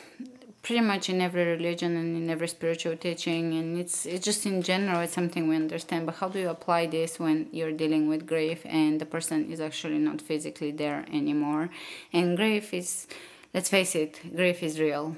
pretty 0.62 0.82
much 0.82 1.08
in 1.08 1.22
every 1.22 1.44
religion 1.44 1.96
and 1.96 2.14
in 2.16 2.28
every 2.28 2.48
spiritual 2.48 2.94
teaching 2.96 3.54
and 3.54 3.78
it's 3.78 4.04
it's 4.04 4.22
just 4.22 4.44
in 4.44 4.60
general 4.60 5.00
it's 5.00 5.14
something 5.14 5.48
we 5.48 5.56
understand. 5.56 6.04
But 6.04 6.16
how 6.16 6.28
do 6.28 6.38
you 6.38 6.50
apply 6.50 6.86
this 6.86 7.18
when 7.18 7.48
you're 7.50 7.72
dealing 7.72 8.08
with 8.08 8.26
grief 8.26 8.60
and 8.66 9.00
the 9.00 9.06
person 9.06 9.50
is 9.50 9.60
actually 9.60 9.98
not 9.98 10.20
physically 10.20 10.70
there 10.70 11.06
anymore? 11.10 11.70
And 12.12 12.36
grief 12.36 12.74
is 12.74 13.06
let's 13.54 13.70
face 13.70 13.94
it 13.94 14.20
grief 14.36 14.62
is 14.62 14.78
real. 14.78 15.16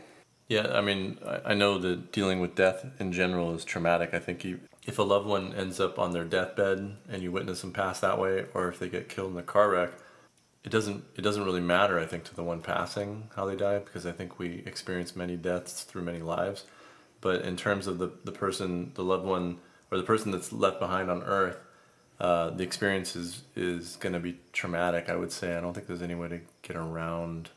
Yeah 0.48 0.68
i 0.72 0.80
mean 0.80 1.18
i 1.44 1.54
know 1.54 1.78
that 1.78 2.12
dealing 2.12 2.38
with 2.40 2.54
death 2.54 2.86
in 3.00 3.10
general 3.12 3.52
is 3.56 3.64
traumatic. 3.64 4.14
I 4.14 4.20
think 4.20 4.44
you, 4.44 4.60
if 4.86 5.00
a 5.00 5.02
loved 5.02 5.26
one 5.26 5.54
ends 5.54 5.80
up 5.80 5.98
on 5.98 6.12
their 6.12 6.24
deathbed 6.24 6.96
and 7.08 7.22
you 7.22 7.32
witness 7.32 7.62
them 7.62 7.72
pass 7.72 7.98
that 7.98 8.20
way 8.20 8.44
or 8.54 8.68
if 8.68 8.78
they 8.78 8.88
get 8.88 9.08
killed 9.08 9.32
in 9.32 9.38
a 9.38 9.42
car 9.42 9.70
wreck 9.70 9.90
it 10.64 10.70
doesn't 10.70 11.04
it 11.16 11.22
doesn't 11.22 11.44
really 11.44 11.60
matter 11.60 11.98
I 11.98 12.06
think 12.06 12.24
to 12.24 12.34
the 12.34 12.42
one 12.42 12.60
passing 12.60 13.30
how 13.36 13.46
they 13.46 13.56
die 13.56 13.78
because 13.78 14.04
I 14.06 14.12
think 14.12 14.38
we 14.38 14.62
experience 14.66 15.16
many 15.16 15.36
deaths 15.36 15.84
through 15.84 16.02
many 16.02 16.20
lives. 16.20 16.64
But 17.22 17.42
in 17.42 17.56
terms 17.56 17.86
of 17.86 17.98
the, 17.98 18.10
the 18.24 18.32
person 18.32 18.92
the 18.94 19.04
loved 19.04 19.24
one 19.24 19.58
or 19.90 19.98
the 19.98 20.04
person 20.04 20.30
that's 20.30 20.52
left 20.52 20.78
behind 20.78 21.10
on 21.10 21.22
earth 21.22 21.58
uh, 22.18 22.50
the 22.50 22.62
experience 22.62 23.16
is 23.16 23.42
is 23.56 23.96
going 23.96 24.12
to 24.12 24.20
be 24.20 24.38
traumatic 24.52 25.08
I 25.08 25.16
would 25.16 25.32
say. 25.32 25.56
I 25.56 25.60
don't 25.60 25.72
think 25.72 25.86
there's 25.86 26.02
any 26.02 26.14
way 26.14 26.28
to 26.28 26.40
get 26.62 26.76
around 26.76 27.50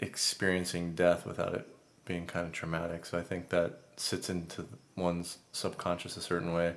experiencing 0.00 0.94
death 0.94 1.26
without 1.26 1.54
it 1.54 1.68
being 2.04 2.26
kind 2.26 2.46
of 2.46 2.52
traumatic. 2.52 3.04
So 3.06 3.18
I 3.18 3.22
think 3.22 3.48
that 3.50 3.80
sits 3.96 4.30
into 4.30 4.66
one's 4.96 5.38
subconscious 5.52 6.16
a 6.16 6.20
certain 6.20 6.52
way. 6.52 6.74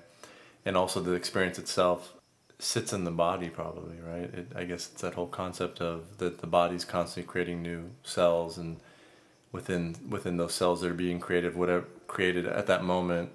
And 0.66 0.76
also 0.76 1.00
the 1.00 1.14
experience 1.14 1.58
itself 1.58 2.14
sits 2.60 2.92
in 2.94 3.06
the 3.06 3.12
body 3.12 3.50
probably 3.50 3.98
right? 4.02 4.34
It, 4.34 4.52
i 4.56 4.66
guess 4.66 4.90
it's 4.92 5.02
that 5.02 5.14
whole 5.16 5.28
concept 5.28 5.82
of 5.82 6.18
that 6.18 6.40
the 6.40 6.48
body's 6.48 6.86
constantly 6.86 7.30
creating 7.30 7.62
new 7.62 7.92
cells 8.04 8.58
and 8.58 8.78
within 9.52 9.96
within 10.10 10.38
those 10.38 10.54
cells 10.54 10.82
that 10.82 10.92
are 10.92 10.94
being 10.94 11.20
created 11.20 11.56
whatever 11.56 11.86
created 12.08 12.46
at 12.46 12.68
that 12.68 12.84
moment 12.84 13.32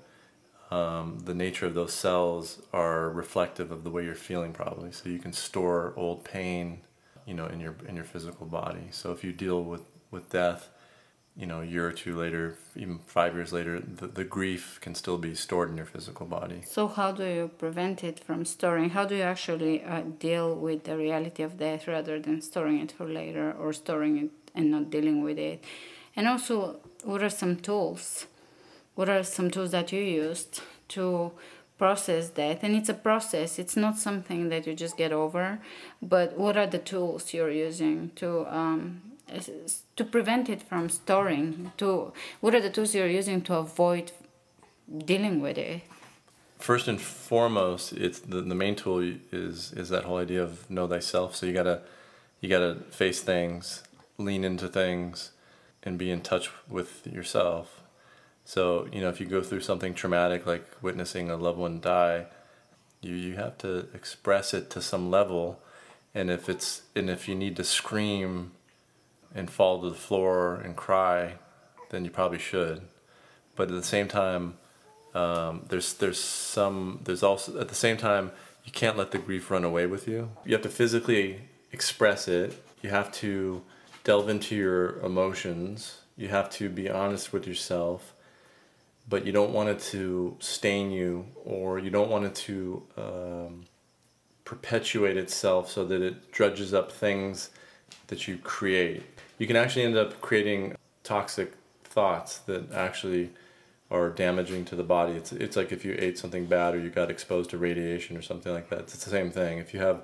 um, 0.71 1.21
the 1.25 1.35
nature 1.35 1.67
of 1.67 1.75
those 1.75 1.93
cells 1.93 2.63
are 2.73 3.09
reflective 3.11 3.71
of 3.71 3.85
the 3.85 3.91
way 3.91 4.05
you're 4.05 4.15
feeling 4.15 4.53
probably. 4.53 4.91
So 4.93 5.09
you 5.09 5.19
can 5.19 5.33
store 5.33 5.93
old 5.97 6.25
pain 6.25 6.81
you 7.27 7.35
know 7.35 7.47
in 7.47 7.61
your 7.61 7.77
in 7.89 7.97
your 7.97 8.05
physical 8.05 8.47
body. 8.47 8.89
So 8.91 9.13
if 9.13 9.23
you 9.23 9.33
deal 9.33 9.63
with 9.63 9.83
with 10.11 10.31
death 10.31 10.69
you 11.37 11.47
know, 11.47 11.63
a 11.63 11.65
year 11.65 11.87
or 11.89 11.93
two 11.93 12.17
later, 12.17 12.57
even 12.77 13.01
five 13.07 13.35
years 13.35 13.53
later, 13.53 13.81
the, 13.81 14.07
the 14.07 14.23
grief 14.25 14.79
can 14.81 14.95
still 14.95 15.19
be 15.19 15.35
stored 15.35 15.69
in 15.69 15.77
your 15.77 15.87
physical 15.87 16.27
body. 16.27 16.63
So, 16.65 16.87
how 16.87 17.11
do 17.11 17.25
you 17.25 17.51
prevent 17.59 18.05
it 18.05 18.21
from 18.21 18.45
storing? 18.45 18.91
How 18.91 19.05
do 19.05 19.17
you 19.17 19.23
actually 19.23 19.83
uh, 19.83 20.03
deal 20.21 20.55
with 20.55 20.85
the 20.85 20.97
reality 20.97 21.43
of 21.43 21.59
death 21.59 21.89
rather 21.89 22.21
than 22.21 22.41
storing 22.41 22.79
it 22.81 22.93
for 22.93 23.07
later 23.07 23.53
or 23.59 23.73
storing 23.73 24.17
it 24.19 24.31
and 24.55 24.71
not 24.71 24.91
dealing 24.91 25.25
with 25.25 25.39
it? 25.39 25.65
And 26.15 26.29
also, 26.29 26.77
what 27.03 27.21
are 27.23 27.31
some 27.31 27.57
tools? 27.57 28.27
What 28.95 29.09
are 29.09 29.25
some 29.25 29.51
tools 29.51 29.73
that 29.73 29.91
you 29.91 30.01
used 30.01 30.63
to 30.91 31.33
process 31.79 32.29
death? 32.31 32.61
And 32.63 32.77
it's 32.77 32.89
a 32.89 32.95
process, 32.95 33.59
it's 33.59 33.77
not 33.77 33.99
something 33.99 34.51
that 34.51 34.69
you 34.69 34.75
just 34.75 34.97
get 34.97 35.11
over, 35.11 35.59
but 36.01 36.39
what 36.39 36.57
are 36.57 36.69
the 36.69 36.79
tools 36.79 37.35
you're 37.35 37.51
using 37.51 38.13
to 38.15 38.47
um, 38.47 39.14
to 39.97 40.05
prevent 40.05 40.49
it 40.49 40.63
from 40.63 40.89
storing 40.89 41.73
to 41.77 42.13
what 42.41 42.55
are 42.55 42.61
the 42.61 42.71
tools 42.71 42.95
you're 42.95 43.09
using 43.09 43.43
to 43.43 43.55
avoid 43.55 44.13
dealing 45.07 45.41
with 45.41 45.59
it? 45.59 45.83
First 46.59 46.89
and 46.89 47.01
foremost 47.01 47.93
it's 47.93 48.21
the, 48.21 48.41
the 48.41 48.55
main 48.55 48.77
tool 48.77 49.01
is 49.33 49.73
is 49.73 49.89
that 49.91 50.05
whole 50.05 50.19
idea 50.19 50.43
of 50.43 50.71
know 50.71 50.87
thyself. 50.87 51.35
So 51.37 51.47
you 51.47 51.53
gotta 51.53 51.83
you 52.41 52.49
gotta 52.49 52.77
face 52.91 53.21
things 53.21 53.83
lean 54.19 54.45
into 54.45 54.69
things 54.69 55.33
and 55.83 55.99
be 55.99 56.11
in 56.11 56.21
touch 56.21 56.51
with 56.69 57.07
yourself. 57.07 57.83
So 58.45 58.89
you 58.93 59.01
know 59.01 59.09
if 59.09 59.21
you 59.21 59.27
go 59.27 59.43
through 59.43 59.61
something 59.61 59.95
traumatic 59.95 60.47
like 60.47 60.65
witnessing 60.83 61.31
a 61.31 61.37
loved 61.37 61.59
one 61.59 61.81
die 61.81 62.27
you 63.05 63.15
you 63.15 63.37
have 63.37 63.59
to 63.59 63.87
express 63.95 64.55
it 64.55 64.71
to 64.71 64.81
some 64.81 65.11
level. 65.11 65.61
And 66.15 66.31
if 66.31 66.49
it's 66.49 66.83
and 66.97 67.11
if 67.11 67.29
you 67.29 67.35
need 67.35 67.57
to 67.57 67.65
scream 67.65 68.53
and 69.35 69.51
fall 69.51 69.83
to 69.83 69.91
the 69.91 69.97
floor 69.97 70.55
and 70.57 70.77
cry, 70.77 71.35
then 71.91 72.05
you 72.05 72.11
probably 72.11 72.39
should. 72.39 72.83
But 73.57 73.69
at 73.69 73.75
the 73.75 73.83
same 73.83 74.09
time, 74.09 74.55
um, 75.15 75.65
there's 75.69 75.95
there's 75.95 76.21
some 76.21 77.01
there's 77.05 77.23
also 77.23 77.61
at 77.61 77.69
the 77.69 77.75
same 77.75 77.97
time 77.97 78.33
you 78.65 78.73
can't 78.73 78.97
let 78.97 79.11
the 79.11 79.19
grief 79.19 79.51
run 79.51 79.65
away 79.65 79.87
with 79.87 80.09
you. 80.09 80.31
You 80.45 80.55
have 80.55 80.63
to 80.63 80.69
physically 80.69 81.43
express 81.73 82.29
it. 82.29 82.65
You 82.83 82.91
have 82.91 83.13
to 83.13 83.63
delve 84.03 84.29
into 84.29 84.57
your 84.57 84.99
emotions. 85.01 85.99
You 86.17 86.29
have 86.29 86.51
to 86.51 86.69
be 86.69 86.89
honest 86.89 87.33
with 87.33 87.47
yourself, 87.47 88.15
but 89.09 89.27
you 89.27 89.33
don't 89.33 89.53
want 89.53 89.69
it 89.69 89.81
to 89.93 90.37
stain 90.39 90.91
you, 90.91 91.27
or 91.45 91.79
you 91.79 91.91
don't 91.91 92.11
want 92.11 92.25
it 92.25 92.35
to 92.37 92.83
um, 92.97 93.65
perpetuate 94.45 95.17
itself 95.17 95.71
so 95.71 95.85
that 95.85 96.03
it 96.03 96.31
drudges 96.33 96.73
up 96.73 96.93
things 96.93 97.51
that 98.09 98.29
you 98.29 98.39
create 98.39 99.03
you 99.39 99.47
can 99.47 99.57
actually 99.57 99.85
end 99.85 99.97
up 99.97 100.21
creating 100.21 100.77
toxic 101.03 101.53
thoughts 101.85 102.39
that 102.39 102.73
actually 102.73 103.31
are 103.91 104.11
damaging 104.11 104.65
to 104.67 104.77
the 104.77 104.83
body. 104.83 105.13
It's 105.13 105.33
it's 105.33 105.57
like 105.57 105.73
if 105.73 105.85
you 105.85 105.95
ate 105.99 106.19
something 106.19 106.47
bad 106.47 106.75
or 106.75 106.81
you 106.81 106.91
got 106.91 107.11
exposed 107.11 107.51
to 107.51 107.59
radiation 107.59 108.17
or 108.17 108.23
something 108.23 108.53
like 108.53 108.71
that. 108.71 108.81
It's 108.81 109.05
the 109.05 109.11
same 109.11 109.31
thing. 109.31 109.59
If 109.59 109.73
you 109.75 109.81
have 109.81 110.03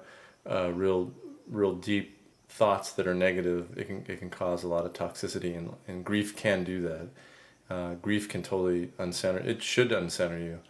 uh, 0.48 0.70
real 0.72 1.12
real 1.48 1.74
deep 1.74 2.16
thoughts 2.48 2.92
that 2.92 3.06
are 3.06 3.14
negative, 3.14 3.76
it 3.76 3.86
can 3.86 4.04
it 4.06 4.18
can 4.18 4.30
cause 4.30 4.62
a 4.62 4.68
lot 4.68 4.84
of 4.84 4.92
toxicity 4.92 5.56
and 5.56 5.74
and 5.88 6.04
grief 6.04 6.36
can 6.36 6.64
do 6.64 6.82
that. 6.82 7.08
Uh, 7.74 7.94
grief 7.94 8.28
can 8.28 8.42
totally 8.42 8.88
uncenter. 8.98 9.44
It 9.44 9.62
should 9.62 9.90
uncenter 9.90 10.42
you, 10.42 10.60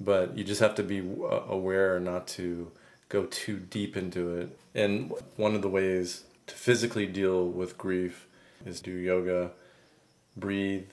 but 0.00 0.36
you 0.36 0.44
just 0.44 0.60
have 0.60 0.74
to 0.76 0.82
be 0.82 1.00
uh, 1.00 1.42
aware 1.48 2.00
not 2.00 2.26
to 2.28 2.70
go 3.08 3.24
too 3.26 3.56
deep 3.58 3.96
into 3.96 4.36
it. 4.36 4.58
And 4.74 5.12
one 5.36 5.54
of 5.54 5.62
the 5.62 5.68
ways 5.68 6.24
to 6.50 6.56
physically 6.56 7.06
deal 7.06 7.46
with 7.46 7.78
grief 7.78 8.26
is 8.66 8.80
do 8.80 8.90
yoga, 8.90 9.52
breathe, 10.36 10.88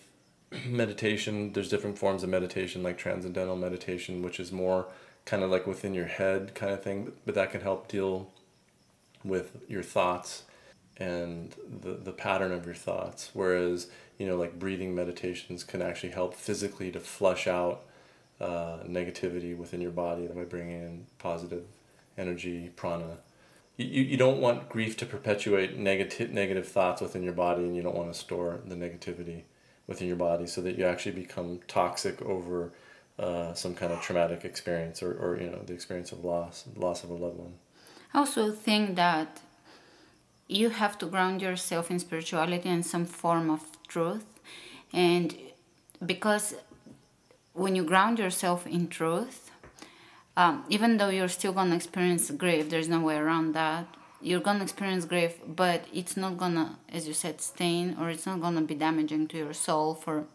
meditation. 0.66 1.52
There's 1.54 1.70
different 1.70 1.98
forms 1.98 2.24
of 2.24 2.30
meditation 2.30 2.84
like 2.84 2.98
transcendental 2.98 3.56
meditation, 3.56 4.22
which 4.22 4.40
is 4.40 4.52
more 4.52 4.88
kind 5.26 5.44
of 5.44 5.50
like 5.50 5.68
within 5.68 5.94
your 5.94 6.06
head 6.06 6.54
kind 6.56 6.72
of 6.72 6.84
thing, 6.84 7.12
but 7.26 7.36
that 7.36 7.52
can 7.52 7.62
help 7.62 7.88
deal 7.88 8.32
with 9.24 9.58
your 9.68 9.84
thoughts 9.84 10.44
and 10.98 11.56
the, 11.82 11.94
the 11.94 12.14
pattern 12.14 12.52
of 12.52 12.66
your 12.66 12.76
thoughts. 12.76 13.32
Whereas, 13.34 13.88
you 14.18 14.28
know, 14.28 14.38
like 14.38 14.58
breathing 14.58 14.96
meditations 14.96 15.64
can 15.64 15.82
actually 15.82 16.12
help 16.12 16.36
physically 16.36 16.92
to 16.92 17.00
flush 17.00 17.48
out 17.48 17.84
uh, 18.40 18.78
negativity 18.88 19.58
within 19.58 19.82
your 19.82 19.92
body 19.92 20.28
by 20.28 20.44
bringing 20.44 20.82
in 20.82 21.06
positive 21.18 21.66
energy, 22.18 22.70
prana, 22.76 23.18
you, 23.78 24.02
you 24.04 24.18
don't 24.18 24.40
want 24.40 24.70
grief 24.70 24.98
to 24.98 25.06
perpetuate 25.06 25.78
negative 25.78 26.32
negative 26.32 26.68
thoughts 26.68 27.02
within 27.02 27.24
your 27.24 27.34
body 27.34 27.64
and 27.64 27.76
you 27.76 27.82
don't 27.82 27.96
want 27.96 28.12
to 28.12 28.18
store 28.18 28.60
the 28.66 28.76
negativity 28.76 29.44
within 29.86 30.08
your 30.08 30.18
body 30.18 30.48
so 30.48 30.62
that 30.62 30.78
you 30.78 30.86
actually 30.86 31.14
become 31.14 31.60
toxic 31.68 32.22
over 32.24 32.74
uh, 33.20 33.54
some 33.54 33.74
kind 33.74 33.94
of 33.94 34.02
traumatic 34.02 34.44
experience 34.44 35.02
or, 35.02 35.14
or 35.14 35.40
you 35.40 35.50
know 35.50 35.62
the 35.66 35.74
experience 35.74 36.12
of 36.12 36.26
loss 36.26 36.66
loss 36.76 37.04
of 37.04 37.10
a 37.10 37.14
loved 37.14 37.38
one. 37.38 37.54
I 38.14 38.20
also 38.20 38.52
think 38.52 38.96
that 38.96 39.42
you 40.48 40.70
have 40.70 40.98
to 41.00 41.06
ground 41.06 41.42
yourself 41.42 41.92
in 41.92 42.00
spirituality 42.00 42.70
and 42.70 42.86
some 42.86 43.06
form 43.06 43.50
of 43.50 43.62
truth. 43.88 44.26
And 44.94 45.36
because 46.06 46.56
when 47.54 47.76
you 47.76 47.84
ground 47.84 48.18
yourself 48.20 48.66
in 48.66 48.88
truth 48.88 49.52
um, 50.38 50.64
even 50.70 50.98
though 50.98 51.10
you're 51.10 51.28
still 51.28 51.52
gonna 51.52 51.76
experience 51.76 52.30
grief, 52.30 52.70
there's 52.70 52.88
no 52.88 53.02
way 53.02 53.18
around 53.18 53.54
that. 53.56 53.88
You're 54.22 54.40
gonna 54.40 54.64
experience 54.64 55.04
grief, 55.04 55.34
but 55.48 55.86
it's 55.92 56.16
not 56.16 56.38
gonna, 56.38 56.78
as 56.90 57.08
you 57.08 57.14
said, 57.14 57.42
stain 57.42 57.98
or 58.00 58.12
it's 58.12 58.28
not 58.28 58.40
gonna 58.40 58.62
be 58.62 58.76
damaging 58.76 59.28
to 59.30 59.38
your 59.38 59.54
soul 59.54 59.96
for 59.96 60.26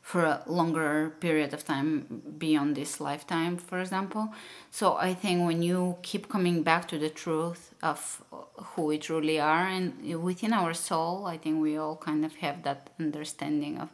for 0.00 0.24
a 0.24 0.42
longer 0.46 1.12
period 1.20 1.54
of 1.54 1.64
time 1.64 2.22
beyond 2.36 2.74
this 2.74 3.00
lifetime, 3.00 3.56
for 3.56 3.78
example. 3.78 4.34
So 4.70 4.96
I 4.96 5.14
think 5.14 5.46
when 5.46 5.62
you 5.62 5.96
keep 6.02 6.28
coming 6.28 6.64
back 6.64 6.88
to 6.88 6.98
the 6.98 7.08
truth 7.08 7.72
of 7.82 8.20
who 8.56 8.82
we 8.82 8.98
truly 8.98 9.38
are 9.38 9.66
and 9.68 10.20
within 10.20 10.52
our 10.52 10.74
soul, 10.74 11.26
I 11.26 11.36
think 11.36 11.62
we 11.62 11.76
all 11.76 11.96
kind 11.96 12.24
of 12.24 12.34
have 12.36 12.64
that 12.64 12.90
understanding 12.98 13.78
of 13.78 13.90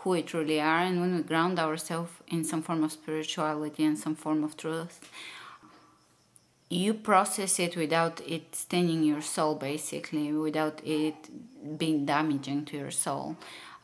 who 0.00 0.10
we 0.10 0.22
truly 0.22 0.60
are. 0.60 0.80
And 0.80 1.00
when 1.00 1.16
we 1.16 1.22
ground 1.22 1.58
ourselves 1.58 2.12
in 2.28 2.44
some 2.44 2.62
form 2.62 2.84
of 2.84 2.92
spirituality 2.92 3.84
and 3.84 3.98
some 3.98 4.14
form 4.14 4.44
of 4.44 4.56
truth, 4.56 5.00
you 6.68 6.94
process 6.94 7.58
it 7.58 7.76
without 7.76 8.20
it 8.26 8.54
staining 8.54 9.02
your 9.02 9.22
soul, 9.22 9.56
basically, 9.56 10.32
without 10.32 10.80
it 10.84 11.78
being 11.78 12.06
damaging 12.06 12.64
to 12.66 12.76
your 12.76 12.92
soul 12.92 13.36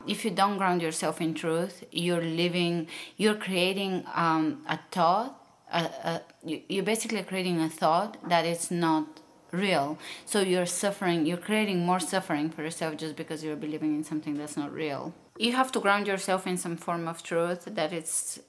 if 0.05 0.23
you 0.23 0.31
don't 0.31 0.57
ground 0.57 0.81
yourself 0.81 1.21
in 1.21 1.33
truth, 1.33 1.83
you're 1.91 2.21
living, 2.21 2.87
you're 3.17 3.35
creating 3.35 4.05
um, 4.13 4.63
a 4.67 4.79
thought. 4.91 5.43
A, 5.71 5.79
a, 5.79 6.21
you're 6.69 6.83
basically 6.83 7.21
creating 7.23 7.59
a 7.59 7.69
thought 7.69 8.17
that 8.29 8.45
it's 8.45 8.71
not 8.71 9.19
real. 9.51 9.97
So 10.25 10.41
you're 10.41 10.65
suffering, 10.65 11.25
you're 11.25 11.37
creating 11.37 11.85
more 11.85 11.99
suffering 11.99 12.49
for 12.49 12.63
yourself 12.63 12.97
just 12.97 13.15
because 13.15 13.43
you're 13.43 13.55
believing 13.55 13.95
in 13.95 14.03
something 14.03 14.35
that's 14.35 14.55
not 14.55 14.71
real. 14.71 15.13
You 15.37 15.53
have 15.53 15.71
to 15.73 15.79
ground 15.79 16.07
yourself 16.07 16.47
in 16.47 16.57
some 16.57 16.77
form 16.77 17.07
of 17.07 17.23
truth 17.23 17.65
that 17.65 17.93
it's 17.93 18.39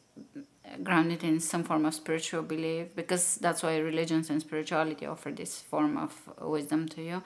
grounded 0.83 1.25
in 1.25 1.41
some 1.41 1.65
form 1.65 1.85
of 1.87 1.95
spiritual 1.95 2.43
belief 2.43 2.95
because 2.95 3.37
that's 3.37 3.63
why 3.63 3.79
religions 3.79 4.29
and 4.31 4.41
spirituality 4.41 5.07
offer 5.07 5.31
this 5.31 5.61
form 5.61 5.97
of 5.97 6.13
wisdom 6.41 6.87
to 6.89 7.03
you 7.03 7.23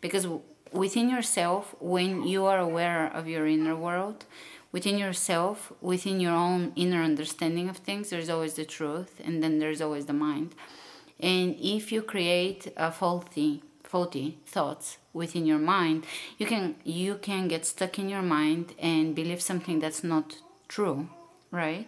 because 0.00 0.26
within 0.74 1.08
yourself, 1.08 1.74
when 1.80 2.26
you 2.26 2.44
are 2.44 2.58
aware 2.58 3.06
of 3.06 3.28
your 3.28 3.46
inner 3.46 3.76
world, 3.76 4.24
within 4.72 4.98
yourself, 4.98 5.72
within 5.80 6.20
your 6.20 6.32
own 6.32 6.72
inner 6.76 7.02
understanding 7.02 7.68
of 7.68 7.78
things, 7.78 8.10
there's 8.10 8.28
always 8.28 8.54
the 8.54 8.64
truth, 8.64 9.20
and 9.24 9.42
then 9.42 9.60
there's 9.60 9.80
always 9.80 10.06
the 10.06 10.12
mind. 10.12 10.54
And 11.20 11.56
if 11.60 11.92
you 11.92 12.02
create 12.02 12.72
a 12.76 12.90
faulty, 12.90 13.62
faulty 13.94 14.38
thoughts 14.44 14.98
within 15.12 15.46
your 15.46 15.62
mind, 15.76 16.04
you 16.36 16.46
can 16.52 16.74
you 16.82 17.14
can 17.28 17.46
get 17.46 17.64
stuck 17.64 17.96
in 17.96 18.08
your 18.08 18.26
mind 18.38 18.64
and 18.92 19.14
believe 19.14 19.40
something 19.40 19.78
that's 19.78 20.02
not 20.02 20.26
true, 20.66 21.08
right? 21.52 21.86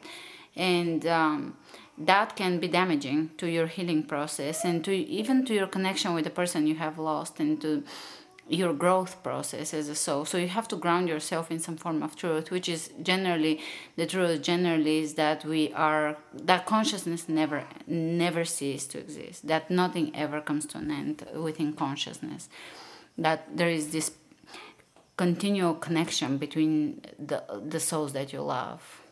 And 0.55 1.05
um, 1.21 1.57
that 1.99 2.37
can 2.37 2.61
be 2.61 2.69
damaging 2.69 3.31
to 3.39 3.47
your 3.57 3.67
healing 3.67 4.05
process 4.05 4.65
and 4.65 4.85
to 4.85 4.93
even 4.93 5.45
to 5.47 5.53
your 5.53 5.67
connection 5.67 6.15
with 6.15 6.23
the 6.23 6.35
person 6.41 6.69
you 6.69 6.77
have 6.77 6.97
lost 6.97 7.41
and 7.41 7.61
to 7.63 7.83
your 8.49 8.73
growth 8.73 9.23
process 9.23 9.75
as 9.75 9.89
a 9.89 9.95
soul. 9.95 10.25
So 10.25 10.39
you 10.39 10.49
have 10.49 10.69
to 10.69 10.77
ground 10.77 11.09
yourself 11.09 11.51
in 11.51 11.59
some 11.59 11.77
form 11.77 12.03
of 12.03 12.15
truth, 12.15 12.51
which 12.51 12.69
is 12.69 12.91
generally 13.03 13.61
the 13.97 14.07
truth. 14.07 14.43
Generally, 14.43 14.99
is 15.01 15.15
that 15.15 15.45
we 15.45 15.73
are 15.73 16.17
that 16.33 16.67
consciousness 16.67 17.29
never 17.29 17.65
never 17.87 18.45
ceases 18.45 18.87
to 18.89 18.99
exist. 18.99 19.47
That 19.47 19.71
nothing 19.71 20.15
ever 20.15 20.41
comes 20.41 20.67
to 20.67 20.79
an 20.79 20.91
end 20.91 21.27
within 21.35 21.73
consciousness. 21.73 22.49
That 23.19 23.57
there 23.57 23.69
is 23.71 23.91
this 23.91 24.13
continual 25.17 25.75
connection 25.75 26.39
between 26.39 27.01
the 27.19 27.43
the 27.69 27.81
souls 27.81 28.13
that 28.13 28.33
you 28.33 28.43
love. 28.43 29.03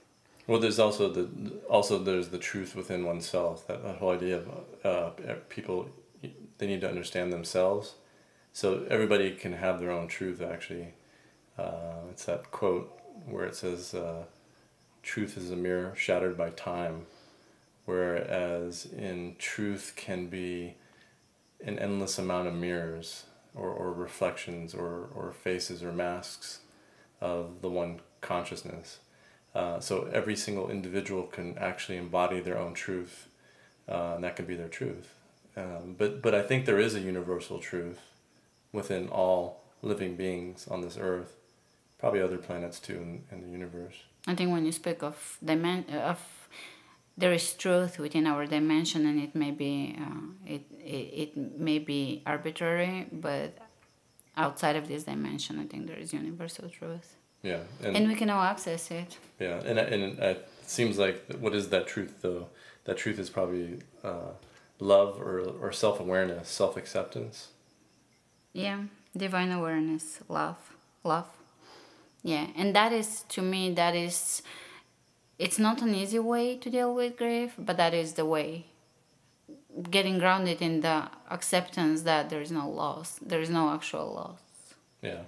Well, 0.46 0.60
there's 0.60 0.78
also 0.78 1.08
the 1.08 1.28
also 1.68 1.98
there's 1.98 2.28
the 2.28 2.38
truth 2.38 2.76
within 2.76 3.04
oneself. 3.04 3.66
That, 3.66 3.82
that 3.82 3.96
whole 3.96 4.10
idea 4.10 4.36
of 4.36 4.48
uh, 4.84 5.34
people 5.48 5.88
they 6.58 6.68
need 6.68 6.82
to 6.82 6.88
understand 6.88 7.32
themselves 7.32 7.94
so 8.54 8.87
everybody 8.88 9.32
can 9.32 9.52
have 9.52 9.80
their 9.80 9.90
own 9.90 10.06
truth 10.06 10.40
actually. 10.40 10.94
Uh, 11.58 12.06
it's 12.11 12.25
that 12.25 12.50
quote 12.52 12.99
where 13.26 13.44
it 13.44 13.56
says 13.56 13.92
uh, 13.94 14.23
truth 15.02 15.37
is 15.37 15.50
a 15.50 15.56
mirror 15.56 15.92
shattered 15.96 16.38
by 16.38 16.50
time 16.50 17.04
whereas 17.84 18.87
in 18.96 19.34
truth 19.38 19.92
can 19.96 20.28
be 20.28 20.75
an 21.64 21.78
endless 21.78 22.18
amount 22.18 22.46
of 22.46 22.54
mirrors 22.54 23.25
or, 23.54 23.68
or 23.68 23.92
reflections 23.92 24.73
or, 24.73 25.08
or 25.14 25.32
faces 25.32 25.82
or 25.82 25.92
masks 25.92 26.61
of 27.20 27.61
the 27.61 27.68
one 27.68 28.00
consciousness. 28.20 29.00
Uh, 29.52 29.80
so 29.80 30.08
every 30.12 30.37
single 30.37 30.70
individual 30.70 31.25
can 31.25 31.58
actually 31.58 31.99
embody 31.99 32.40
their 32.40 32.58
own 32.58 32.73
truth 32.73 33.28
uh, 33.88 34.12
and 34.14 34.25
that 34.25 34.36
can 34.36 34.45
be 34.47 34.54
their 34.54 34.69
truth. 34.69 35.14
Um, 35.56 35.97
but 35.99 36.23
but 36.23 36.34
I 36.34 36.43
think 36.43 36.67
there 36.67 36.80
is 36.80 36.95
a 36.95 37.00
universal 37.00 37.58
truth 37.58 38.00
within 38.75 39.08
all 39.08 39.63
living 39.80 40.17
beings 40.17 40.67
on 40.69 40.82
this 40.82 40.99
earth, 41.00 41.37
probably 41.99 42.21
other 42.21 42.37
planets 42.37 42.78
too 42.80 42.97
in, 42.97 43.23
in 43.30 43.41
the 43.41 43.49
universe. 43.49 43.95
I 44.26 44.34
think 44.34 44.50
when 44.50 44.67
you 44.67 44.73
speak 44.73 45.02
of 45.02 45.39
dimen- 45.43 45.95
of 45.95 46.21
there 47.17 47.32
is 47.32 47.54
truth 47.54 47.99
within 47.99 48.26
our 48.26 48.45
dimension, 48.45 49.06
and 49.06 49.23
it 49.23 49.34
may 49.34 49.52
be 49.52 49.97
uh, 49.99 50.52
it, 50.54 50.63
it 50.80 51.06
it 51.23 51.37
may 51.37 51.78
be 51.78 52.23
arbitrary, 52.26 53.06
but 53.13 53.56
outside 54.37 54.76
of 54.76 54.89
this 54.89 55.04
dimension, 55.04 55.58
I 55.60 55.67
think 55.67 55.87
there 55.87 56.00
is 56.04 56.13
universal 56.13 56.69
truth. 56.69 57.17
Yeah, 57.43 57.60
and, 57.82 57.97
and 57.97 58.08
we 58.08 58.17
can 58.17 58.30
all 58.30 58.43
access 58.43 58.91
it. 58.91 59.19
Yeah, 59.39 59.60
and 59.69 59.78
and 59.78 60.19
it 60.19 60.49
seems 60.67 60.99
like 60.99 61.17
what 61.39 61.54
is 61.54 61.69
that 61.69 61.87
truth 61.87 62.15
though? 62.23 62.49
That 62.87 62.97
truth 62.97 63.19
is 63.19 63.30
probably 63.30 63.78
uh, 64.02 64.32
love 64.80 65.21
or 65.21 65.39
or 65.63 65.71
self 65.71 66.00
awareness, 66.00 66.49
self 66.49 66.76
acceptance 66.76 67.49
yeah 68.54 68.84
divine 69.17 69.52
awareness 69.52 70.21
love 70.28 70.56
love. 71.02 71.28
Yeah 72.23 72.47
and 72.56 72.75
that 72.75 72.93
is 72.93 73.25
to 73.30 73.43
me 73.43 73.71
that 73.75 73.95
is 73.95 74.43
it's 75.38 75.58
not 75.58 75.82
an 75.82 75.95
easy 75.95 76.19
way 76.21 76.56
to 76.56 76.71
deal 76.71 76.95
with 76.95 77.19
grief 77.19 77.52
but 77.58 77.76
that 77.76 77.93
is 77.93 78.14
the 78.14 78.25
way. 78.25 78.67
Getting 79.90 80.19
grounded 80.19 80.62
in 80.62 80.80
the 80.80 81.10
acceptance 81.30 82.02
that 82.02 82.30
there 82.30 82.40
is 82.40 82.50
no 82.50 82.71
loss 82.71 83.19
there 83.21 83.40
is 83.40 83.50
no 83.50 83.71
actual 83.75 84.14
loss. 84.14 84.75
Yeah 85.02 85.23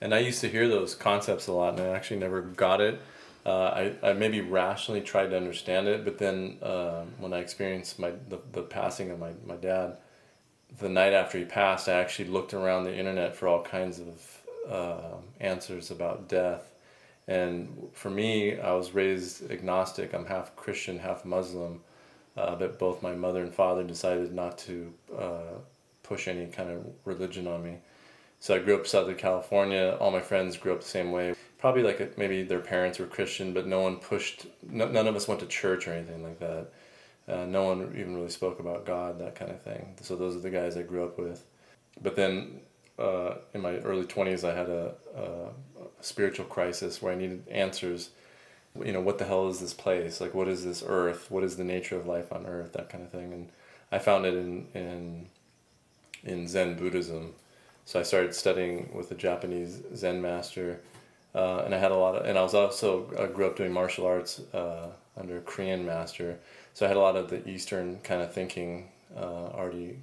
and 0.00 0.12
i 0.12 0.18
used 0.18 0.40
to 0.40 0.48
hear 0.48 0.68
those 0.68 0.94
concepts 0.94 1.46
a 1.46 1.52
lot 1.52 1.78
and 1.78 1.82
i 1.88 1.96
actually 1.96 2.18
never 2.18 2.42
got 2.42 2.80
it. 2.80 3.00
Uh, 3.46 3.90
I, 4.02 4.10
I 4.10 4.12
maybe 4.14 4.40
rationally 4.40 5.02
tried 5.02 5.28
to 5.28 5.36
understand 5.36 5.86
it 5.86 6.04
but 6.04 6.18
then 6.18 6.58
uh, 6.62 7.04
when 7.18 7.32
i 7.32 7.38
experienced 7.38 7.98
my 7.98 8.12
the, 8.28 8.38
the 8.52 8.62
passing 8.62 9.10
of 9.10 9.18
my, 9.18 9.32
my 9.46 9.56
dad 9.56 9.98
the 10.78 10.88
night 10.88 11.12
after 11.12 11.38
he 11.38 11.44
passed, 11.44 11.88
I 11.88 12.00
actually 12.00 12.28
looked 12.28 12.54
around 12.54 12.84
the 12.84 12.96
internet 12.96 13.36
for 13.36 13.48
all 13.48 13.62
kinds 13.62 14.00
of 14.00 14.40
uh, 14.70 15.16
answers 15.40 15.90
about 15.90 16.28
death. 16.28 16.70
And 17.26 17.88
for 17.92 18.10
me, 18.10 18.58
I 18.58 18.72
was 18.72 18.92
raised 18.92 19.50
agnostic. 19.50 20.12
I'm 20.12 20.26
half 20.26 20.54
Christian, 20.56 20.98
half 20.98 21.24
Muslim. 21.24 21.80
Uh, 22.36 22.56
but 22.56 22.78
both 22.78 23.02
my 23.02 23.14
mother 23.14 23.42
and 23.42 23.54
father 23.54 23.84
decided 23.84 24.34
not 24.34 24.58
to 24.58 24.92
uh, 25.16 25.58
push 26.02 26.26
any 26.26 26.46
kind 26.46 26.70
of 26.70 26.84
religion 27.04 27.46
on 27.46 27.62
me. 27.62 27.78
So 28.40 28.54
I 28.54 28.58
grew 28.58 28.76
up 28.76 28.86
Southern 28.86 29.14
California. 29.14 29.96
All 30.00 30.10
my 30.10 30.20
friends 30.20 30.56
grew 30.56 30.72
up 30.72 30.80
the 30.80 30.88
same 30.88 31.12
way. 31.12 31.34
Probably 31.58 31.82
like 31.82 32.00
a, 32.00 32.10
maybe 32.16 32.42
their 32.42 32.60
parents 32.60 32.98
were 32.98 33.06
Christian, 33.06 33.54
but 33.54 33.66
no 33.66 33.80
one 33.80 33.96
pushed. 33.96 34.46
No, 34.68 34.88
none 34.88 35.06
of 35.06 35.16
us 35.16 35.28
went 35.28 35.40
to 35.40 35.46
church 35.46 35.88
or 35.88 35.92
anything 35.92 36.22
like 36.22 36.40
that. 36.40 36.66
Uh, 37.26 37.44
no 37.46 37.64
one 37.64 37.94
even 37.98 38.14
really 38.14 38.30
spoke 38.30 38.60
about 38.60 38.84
God, 38.84 39.18
that 39.18 39.34
kind 39.34 39.50
of 39.50 39.62
thing. 39.62 39.94
So 40.02 40.14
those 40.14 40.36
are 40.36 40.40
the 40.40 40.50
guys 40.50 40.76
I 40.76 40.82
grew 40.82 41.04
up 41.04 41.18
with. 41.18 41.44
But 42.02 42.16
then 42.16 42.60
uh, 42.98 43.36
in 43.54 43.62
my 43.62 43.76
early 43.78 44.04
20s, 44.04 44.48
I 44.48 44.54
had 44.54 44.68
a, 44.68 44.94
a, 45.16 45.48
spiritual 46.00 46.44
crisis 46.44 47.00
where 47.00 47.12
I 47.12 47.16
needed 47.16 47.48
answers. 47.48 48.10
You 48.84 48.92
know, 48.92 49.00
what 49.00 49.18
the 49.18 49.24
hell 49.24 49.48
is 49.48 49.60
this 49.60 49.72
place? 49.72 50.20
Like, 50.20 50.34
what 50.34 50.48
is 50.48 50.64
this 50.64 50.84
earth? 50.86 51.30
What 51.30 51.44
is 51.44 51.56
the 51.56 51.64
nature 51.64 51.96
of 51.96 52.06
life 52.06 52.32
on 52.32 52.46
earth? 52.46 52.72
That 52.74 52.90
kind 52.90 53.02
of 53.02 53.10
thing. 53.10 53.32
And 53.32 53.48
I 53.90 53.98
found 53.98 54.26
it 54.26 54.34
in, 54.34 54.66
in, 54.74 55.26
in 56.24 56.46
Zen 56.46 56.74
Buddhism. 56.74 57.32
So 57.86 58.00
I 58.00 58.02
started 58.02 58.34
studying 58.34 58.90
with 58.94 59.10
a 59.10 59.14
Japanese 59.14 59.82
Zen 59.94 60.20
master. 60.20 60.80
Uh, 61.34 61.62
and 61.64 61.74
I 61.74 61.78
had 61.78 61.90
a 61.90 61.96
lot 61.96 62.16
of, 62.16 62.26
and 62.26 62.38
I 62.38 62.42
was 62.42 62.54
also, 62.54 63.10
I 63.18 63.26
grew 63.26 63.46
up 63.46 63.56
doing 63.56 63.72
martial 63.72 64.06
arts 64.06 64.40
uh, 64.52 64.88
under 65.16 65.40
Korean 65.40 65.84
master. 65.86 66.38
So 66.72 66.86
I 66.86 66.88
had 66.88 66.96
a 66.96 67.00
lot 67.00 67.16
of 67.16 67.30
the 67.30 67.46
Eastern 67.48 67.98
kind 68.00 68.22
of 68.22 68.32
thinking 68.32 68.88
uh, 69.16 69.20
already 69.20 69.98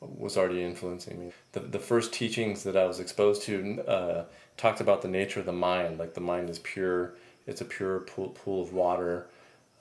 was 0.00 0.36
already 0.36 0.62
influencing 0.62 1.18
me. 1.18 1.32
The, 1.52 1.60
the 1.60 1.78
first 1.78 2.12
teachings 2.12 2.62
that 2.62 2.76
I 2.76 2.86
was 2.86 3.00
exposed 3.00 3.42
to 3.42 3.82
uh, 3.82 4.24
talked 4.56 4.80
about 4.80 5.02
the 5.02 5.08
nature 5.08 5.40
of 5.40 5.46
the 5.46 5.52
mind, 5.52 5.98
like 5.98 6.14
the 6.14 6.20
mind 6.20 6.50
is 6.50 6.60
pure, 6.60 7.14
it's 7.48 7.60
a 7.60 7.64
pure 7.64 8.00
pool, 8.00 8.28
pool 8.28 8.62
of 8.62 8.72
water, 8.72 9.26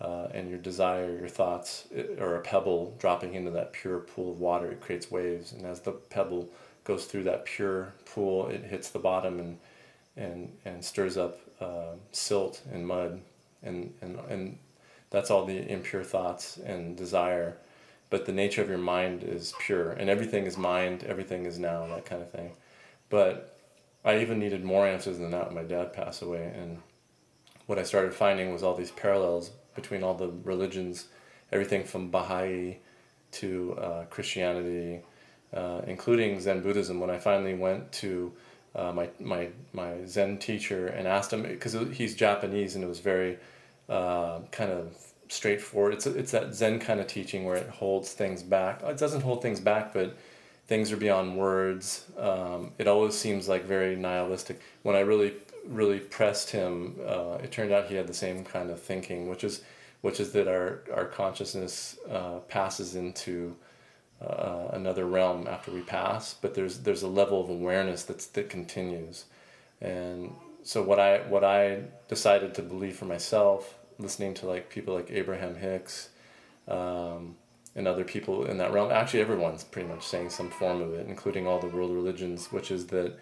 uh, 0.02 0.28
and 0.34 0.50
your 0.50 0.60
desire, 0.60 1.18
your 1.18 1.28
thoughts, 1.28 1.88
or 2.20 2.36
a 2.36 2.42
pebble 2.42 2.96
dropping 3.00 3.34
into 3.34 3.52
that 3.52 3.74
pure 3.74 4.00
pool 4.00 4.32
of 4.32 4.40
water, 4.40 4.72
it 4.72 4.82
creates 4.82 5.12
waves, 5.12 5.52
and 5.52 5.66
as 5.66 5.82
the 5.82 5.92
pebble 5.92 6.50
goes 6.84 7.06
through 7.06 7.24
that 7.24 7.46
pure 7.46 7.94
pool, 8.06 8.48
it 8.48 8.64
hits 8.64 8.90
the 8.90 9.00
bottom 9.00 9.40
and 9.40 9.58
and 10.16 10.52
and 10.66 10.84
stirs 10.84 11.16
up 11.16 11.40
uh, 11.62 11.94
silt 12.12 12.62
and 12.72 12.88
mud, 12.88 13.22
and 13.64 13.94
and 14.02 14.20
and 14.30 14.58
that's 15.10 15.32
all 15.32 15.46
the 15.46 15.70
impure 15.72 16.04
thoughts 16.04 16.58
and 16.58 16.96
desire 16.98 17.58
but 18.10 18.26
the 18.26 18.32
nature 18.32 18.62
of 18.62 18.70
your 18.70 18.78
mind 18.78 19.24
is 19.24 19.54
pure 19.60 19.92
and 19.92 20.10
everything 20.10 20.46
is 20.46 20.58
mind 20.58 21.04
everything 21.04 21.46
is 21.46 21.58
now 21.60 21.86
that 21.88 22.06
kind 22.06 22.22
of 22.22 22.32
thing 22.32 22.52
but 23.10 23.58
i 24.06 24.20
even 24.20 24.40
needed 24.40 24.64
more 24.64 24.88
answers 24.88 25.18
than 25.18 25.32
that 25.32 25.48
when 25.48 25.56
my 25.56 25.64
dad 25.64 25.94
passed 25.94 26.22
away 26.22 26.54
and 26.58 26.80
what 27.68 27.78
I 27.78 27.84
started 27.84 28.14
finding 28.14 28.52
was 28.52 28.64
all 28.64 28.74
these 28.74 28.92
parallels 28.92 29.52
between 29.76 30.02
all 30.02 30.16
the 30.16 30.32
religions, 30.44 31.08
everything 31.52 31.84
from 31.84 32.10
Baha'i 32.10 32.80
to 33.34 33.78
uh, 33.80 34.06
Christianity, 34.06 35.02
uh, 35.54 35.82
including 35.86 36.40
Zen 36.40 36.62
Buddhism. 36.62 37.00
When 37.00 37.10
I 37.10 37.20
finally 37.20 37.54
went 37.54 37.92
to 37.94 38.34
uh, 38.78 38.92
my, 38.94 39.10
my, 39.20 39.50
my 39.74 40.06
Zen 40.06 40.38
teacher 40.38 40.88
and 40.88 41.08
asked 41.08 41.34
him, 41.34 41.44
because 41.44 41.74
he's 41.92 42.16
Japanese 42.16 42.76
and 42.76 42.84
it 42.84 42.88
was 42.88 43.00
very 43.00 43.38
uh, 43.90 44.40
kind 44.52 44.72
of 44.72 44.96
straightforward. 45.30 45.94
It's, 45.94 46.06
it's 46.06 46.32
that 46.32 46.54
Zen 46.54 46.80
kind 46.80 47.00
of 47.00 47.08
teaching 47.08 47.44
where 47.44 47.58
it 47.58 47.70
holds 47.70 48.14
things 48.14 48.44
back. 48.44 48.82
It 48.84 48.98
doesn't 48.98 49.22
hold 49.22 49.42
things 49.42 49.60
back, 49.60 49.94
but 49.94 50.16
things 50.68 50.92
are 50.92 50.98
beyond 50.98 51.38
words. 51.38 52.06
Um, 52.18 52.72
it 52.78 52.88
always 52.88 53.16
seems 53.16 53.50
like 53.50 53.64
very 53.66 53.96
nihilistic. 53.96 54.62
When 54.84 54.96
I 54.96 55.00
really, 55.00 55.34
really 55.66 56.00
pressed 56.00 56.52
him, 56.52 56.96
uh, 57.06 57.40
it 57.44 57.52
turned 57.52 57.72
out 57.72 57.88
he 57.88 57.96
had 57.96 58.08
the 58.08 58.14
same 58.14 58.44
kind 58.44 58.70
of 58.70 58.80
thinking, 58.80 59.30
which 59.30 59.44
is, 59.44 59.64
which 60.02 60.20
is 60.20 60.32
that 60.34 60.48
our, 60.48 60.84
our 60.94 61.06
consciousness 61.06 61.98
uh, 62.10 62.40
passes 62.48 62.96
into 62.96 63.56
uh, 64.22 64.70
another 64.74 65.06
realm 65.06 65.48
after 65.48 65.72
we 65.72 65.82
pass, 65.82 66.34
but 66.34 66.54
there's 66.56 66.80
there's 66.80 67.04
a 67.04 67.08
level 67.08 67.42
of 67.42 67.50
awareness 67.50 68.04
that's 68.04 68.26
that 68.28 68.50
continues, 68.50 69.26
and 69.82 70.34
so 70.64 70.82
what 70.84 71.00
I 71.00 71.20
what 71.30 71.44
I 71.44 71.84
decided 72.08 72.54
to 72.56 72.62
believe 72.62 72.96
for 72.96 73.06
myself, 73.06 73.78
listening 74.00 74.34
to 74.36 74.48
like 74.48 74.70
people 74.70 74.96
like 74.96 75.12
Abraham 75.12 75.56
Hicks, 75.56 76.10
um, 76.68 77.36
and 77.76 77.88
other 77.88 78.04
people 78.04 78.46
in 78.46 78.58
that 78.58 78.74
realm. 78.74 78.92
Actually, 78.92 79.22
everyone's 79.22 79.64
pretty 79.64 79.88
much 79.88 80.06
saying 80.06 80.32
some 80.32 80.50
form 80.50 80.82
of 80.82 80.94
it, 80.94 81.08
including 81.08 81.48
all 81.48 81.60
the 81.60 81.68
world 81.68 81.92
religions, 81.92 82.48
which 82.52 82.72
is 82.72 82.88
that 82.88 83.18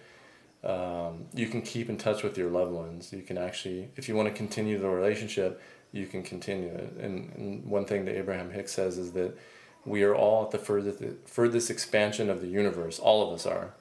um, 0.63 1.25
you 1.33 1.47
can 1.47 1.61
keep 1.61 1.89
in 1.89 1.97
touch 1.97 2.23
with 2.23 2.37
your 2.37 2.49
loved 2.49 2.71
ones. 2.71 3.11
You 3.11 3.21
can 3.21 3.37
actually, 3.37 3.89
if 3.97 4.07
you 4.07 4.15
want 4.15 4.29
to 4.29 4.33
continue 4.33 4.79
the 4.79 4.89
relationship, 4.89 5.61
you 5.91 6.07
can 6.07 6.23
continue 6.23 6.69
it. 6.69 6.93
And, 6.99 7.31
and 7.35 7.65
one 7.65 7.85
thing 7.85 8.05
that 8.05 8.17
Abraham 8.17 8.49
Hicks 8.49 8.71
says 8.71 8.97
is 8.97 9.11
that 9.11 9.37
we 9.85 10.03
are 10.03 10.15
all 10.15 10.45
at 10.45 10.51
the 10.51 10.57
furthest, 10.57 11.03
furthest 11.25 11.69
expansion 11.69 12.29
of 12.29 12.41
the 12.41 12.47
universe. 12.47 12.99
All 12.99 13.27
of 13.27 13.33
us 13.33 13.45
are. 13.45 13.73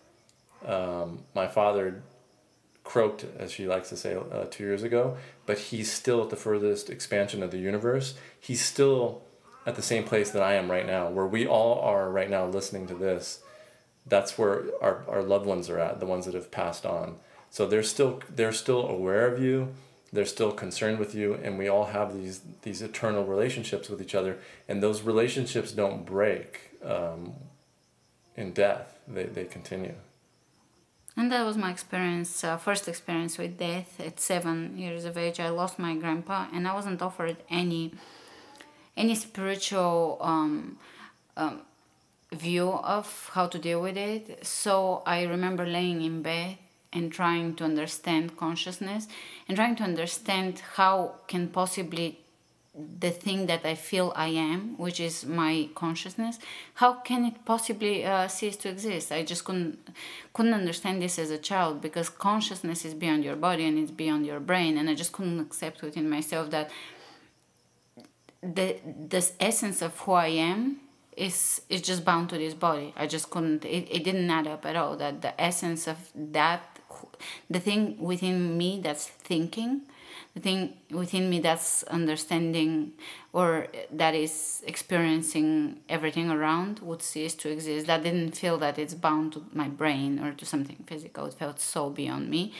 Um, 0.66 1.24
my 1.34 1.46
father 1.46 2.02
croaked, 2.84 3.24
as 3.38 3.50
she 3.50 3.66
likes 3.66 3.88
to 3.88 3.96
say, 3.96 4.14
uh, 4.14 4.44
two 4.50 4.64
years 4.64 4.82
ago, 4.82 5.16
but 5.46 5.58
he's 5.58 5.90
still 5.90 6.22
at 6.22 6.30
the 6.30 6.36
furthest 6.36 6.90
expansion 6.90 7.42
of 7.42 7.50
the 7.50 7.58
universe. 7.58 8.14
He's 8.38 8.62
still 8.62 9.22
at 9.66 9.76
the 9.76 9.82
same 9.82 10.04
place 10.04 10.30
that 10.30 10.42
I 10.42 10.54
am 10.54 10.70
right 10.70 10.86
now, 10.86 11.08
where 11.08 11.26
we 11.26 11.46
all 11.46 11.80
are 11.80 12.10
right 12.10 12.28
now 12.28 12.46
listening 12.46 12.86
to 12.88 12.94
this. 12.94 13.42
That's 14.06 14.36
where 14.36 14.64
our, 14.82 15.02
our 15.08 15.22
loved 15.22 15.46
ones 15.46 15.70
are 15.70 15.78
at, 15.78 16.00
the 16.00 16.06
ones 16.06 16.26
that 16.26 16.34
have 16.34 16.50
passed 16.50 16.84
on. 16.84 17.16
So 17.50 17.66
they're 17.66 17.82
still 17.82 18.20
they're 18.28 18.52
still 18.52 18.86
aware 18.86 19.26
of 19.32 19.40
you 19.40 19.74
they're 20.14 20.24
still 20.24 20.52
concerned 20.52 20.98
with 20.98 21.12
you 21.14 21.34
and 21.42 21.58
we 21.58 21.68
all 21.68 21.86
have 21.86 22.08
these 22.18 22.40
these 22.62 22.80
eternal 22.80 23.24
relationships 23.24 23.88
with 23.90 24.00
each 24.00 24.14
other 24.14 24.38
and 24.68 24.82
those 24.82 25.02
relationships 25.02 25.72
don't 25.72 26.06
break 26.06 26.48
um, 26.84 27.34
in 28.36 28.52
death. 28.52 28.98
They, 29.08 29.24
they 29.24 29.44
continue. 29.44 29.94
And 31.16 31.30
that 31.32 31.44
was 31.44 31.56
my 31.56 31.70
experience 31.70 32.44
uh, 32.44 32.56
first 32.56 32.86
experience 32.88 33.38
with 33.38 33.58
death 33.58 34.00
at 34.00 34.20
seven 34.20 34.78
years 34.78 35.04
of 35.04 35.18
age. 35.18 35.40
I 35.40 35.48
lost 35.48 35.78
my 35.78 35.94
grandpa 35.96 36.46
and 36.52 36.66
i 36.68 36.72
wasn't 36.74 37.02
offered 37.02 37.36
any 37.50 37.92
any 38.96 39.16
spiritual 39.16 40.18
um, 40.20 40.78
um, 41.36 41.62
view 42.32 42.68
of 42.96 43.30
how 43.34 43.46
to 43.48 43.58
deal 43.58 43.80
with 43.82 43.96
it. 43.96 44.46
So 44.46 45.02
i 45.06 45.24
remember 45.24 45.66
laying 45.66 46.02
in 46.02 46.22
bed 46.22 46.58
and 46.94 47.12
trying 47.12 47.54
to 47.56 47.64
understand 47.64 48.36
consciousness 48.36 49.08
and 49.48 49.56
trying 49.56 49.76
to 49.76 49.82
understand 49.82 50.60
how 50.76 51.16
can 51.26 51.48
possibly 51.48 52.20
the 52.98 53.10
thing 53.10 53.46
that 53.46 53.64
I 53.64 53.76
feel 53.76 54.12
I 54.16 54.28
am, 54.28 54.76
which 54.78 54.98
is 54.98 55.24
my 55.24 55.68
consciousness, 55.76 56.40
how 56.74 56.94
can 56.94 57.24
it 57.24 57.44
possibly 57.44 58.04
uh, 58.04 58.26
cease 58.26 58.56
to 58.56 58.68
exist? 58.68 59.12
I 59.12 59.22
just 59.22 59.44
couldn't 59.44 59.78
couldn't 60.32 60.54
understand 60.54 61.00
this 61.00 61.18
as 61.18 61.30
a 61.30 61.38
child 61.38 61.80
because 61.80 62.08
consciousness 62.08 62.84
is 62.84 62.94
beyond 62.94 63.24
your 63.24 63.36
body 63.36 63.64
and 63.64 63.78
it's 63.78 63.92
beyond 63.92 64.26
your 64.26 64.40
brain, 64.40 64.76
and 64.76 64.90
I 64.90 64.94
just 64.94 65.12
couldn't 65.12 65.38
accept 65.38 65.82
within 65.82 66.10
myself 66.10 66.50
that 66.50 66.70
the 68.42 68.76
this 68.84 69.34
essence 69.38 69.80
of 69.80 69.96
who 70.00 70.12
I 70.12 70.28
am 70.28 70.80
is 71.16 71.62
is 71.68 71.80
just 71.80 72.04
bound 72.04 72.28
to 72.30 72.38
this 72.38 72.54
body. 72.54 72.92
I 72.96 73.06
just 73.06 73.30
couldn't. 73.30 73.64
It, 73.64 73.88
it 73.88 74.02
didn't 74.02 74.28
add 74.28 74.48
up 74.48 74.66
at 74.66 74.74
all. 74.74 74.96
That 74.96 75.22
the 75.22 75.40
essence 75.40 75.86
of 75.86 75.98
that 76.14 76.73
the 77.48 77.60
thing 77.60 77.98
within 77.98 78.56
me 78.56 78.80
that's 78.82 79.06
thinking 79.06 79.82
the 80.34 80.40
thing 80.40 80.74
within 80.90 81.30
me 81.30 81.38
that's 81.38 81.84
understanding 81.84 82.92
or 83.32 83.68
that 83.92 84.14
is 84.14 84.62
experiencing 84.66 85.80
everything 85.88 86.28
around 86.28 86.80
would 86.80 87.02
cease 87.02 87.34
to 87.34 87.50
exist. 87.50 87.86
That 87.86 88.02
didn't 88.02 88.36
feel 88.36 88.58
that 88.58 88.78
it's 88.78 88.94
bound 88.94 89.34
to 89.34 89.44
my 89.52 89.68
brain 89.68 90.18
or 90.18 90.32
to 90.32 90.44
something 90.44 90.82
physical. 90.86 91.26
It 91.26 91.34
felt 91.34 91.60
so 91.60 91.88
beyond 91.88 92.28
me. 92.28 92.52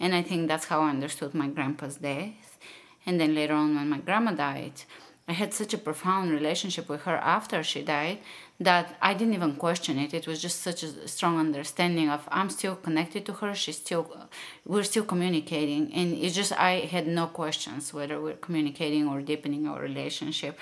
And 0.00 0.14
i 0.14 0.22
think 0.22 0.48
that's 0.48 0.66
how 0.66 0.80
i 0.82 0.90
understood 0.90 1.34
my 1.34 1.48
grandpa's 1.48 1.96
death. 1.96 2.58
And 3.04 3.20
then 3.20 3.34
later 3.34 3.54
on 3.54 3.74
when 3.74 3.88
my 3.88 3.98
grandma 3.98 4.32
died 4.32 4.82
i 5.26 5.32
had 5.32 5.52
such 5.52 5.74
a 5.74 5.78
profound 5.78 6.30
relationship 6.30 6.88
with 6.88 7.02
her 7.02 7.16
after 7.16 7.62
she 7.62 7.82
died 7.82 8.18
that 8.60 8.96
I 9.00 9.14
didn't 9.14 9.34
even 9.34 9.54
question 9.54 9.98
it. 9.98 10.12
It 10.12 10.26
was 10.26 10.42
just 10.42 10.62
such 10.62 10.82
a 10.82 11.06
strong 11.06 11.38
understanding 11.38 12.08
of 12.10 12.28
I'm 12.28 12.50
still 12.50 12.74
connected 12.74 13.24
to 13.26 13.32
her. 13.34 13.54
She's 13.54 13.76
still, 13.76 14.28
we're 14.66 14.82
still 14.82 15.04
communicating, 15.04 15.92
and 15.94 16.14
it's 16.14 16.34
just 16.34 16.52
I 16.52 16.80
had 16.80 17.06
no 17.06 17.26
questions 17.28 17.94
whether 17.94 18.20
we're 18.20 18.34
communicating 18.34 19.06
or 19.06 19.20
deepening 19.20 19.68
our 19.68 19.80
relationship 19.80 20.58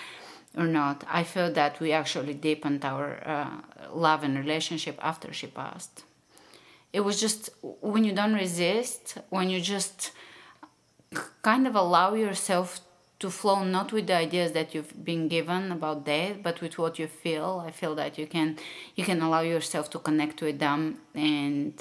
or 0.57 0.67
not. 0.67 1.05
I 1.09 1.25
felt 1.25 1.55
that 1.55 1.81
we 1.81 1.93
actually 1.93 2.35
deepened 2.35 2.85
our 2.85 3.23
uh, 3.27 3.51
love 3.95 4.25
and 4.25 4.37
relationship 4.37 4.99
after 5.03 5.33
she 5.33 5.47
passed. 5.47 6.05
It 6.93 7.01
was 7.01 7.19
just 7.21 7.51
when 7.63 8.05
you 8.05 8.13
don't 8.13 8.35
resist, 8.35 9.19
when 9.31 9.49
you 9.49 9.61
just 9.61 10.13
kind 11.43 11.67
of 11.67 11.75
allow 11.75 12.15
yourself 12.15 12.81
to 13.19 13.31
flow 13.31 13.65
not 13.65 13.93
with 13.93 14.07
the 14.07 14.15
ideas 14.15 14.53
that 14.53 14.75
you've 14.75 15.05
been 15.05 15.29
given 15.29 15.73
about 15.73 16.05
death 16.05 16.37
but 16.43 16.61
with 16.61 16.79
what 16.79 16.99
you 16.99 17.07
feel. 17.07 17.63
I 17.67 17.71
feel 17.71 17.95
that 17.95 18.19
you 18.19 18.27
can 18.27 18.59
you 18.95 19.05
can 19.05 19.23
allow 19.23 19.41
yourself 19.41 19.91
to 19.91 19.99
connect 19.99 20.43
with 20.43 20.59
them 20.59 20.99
and 21.15 21.75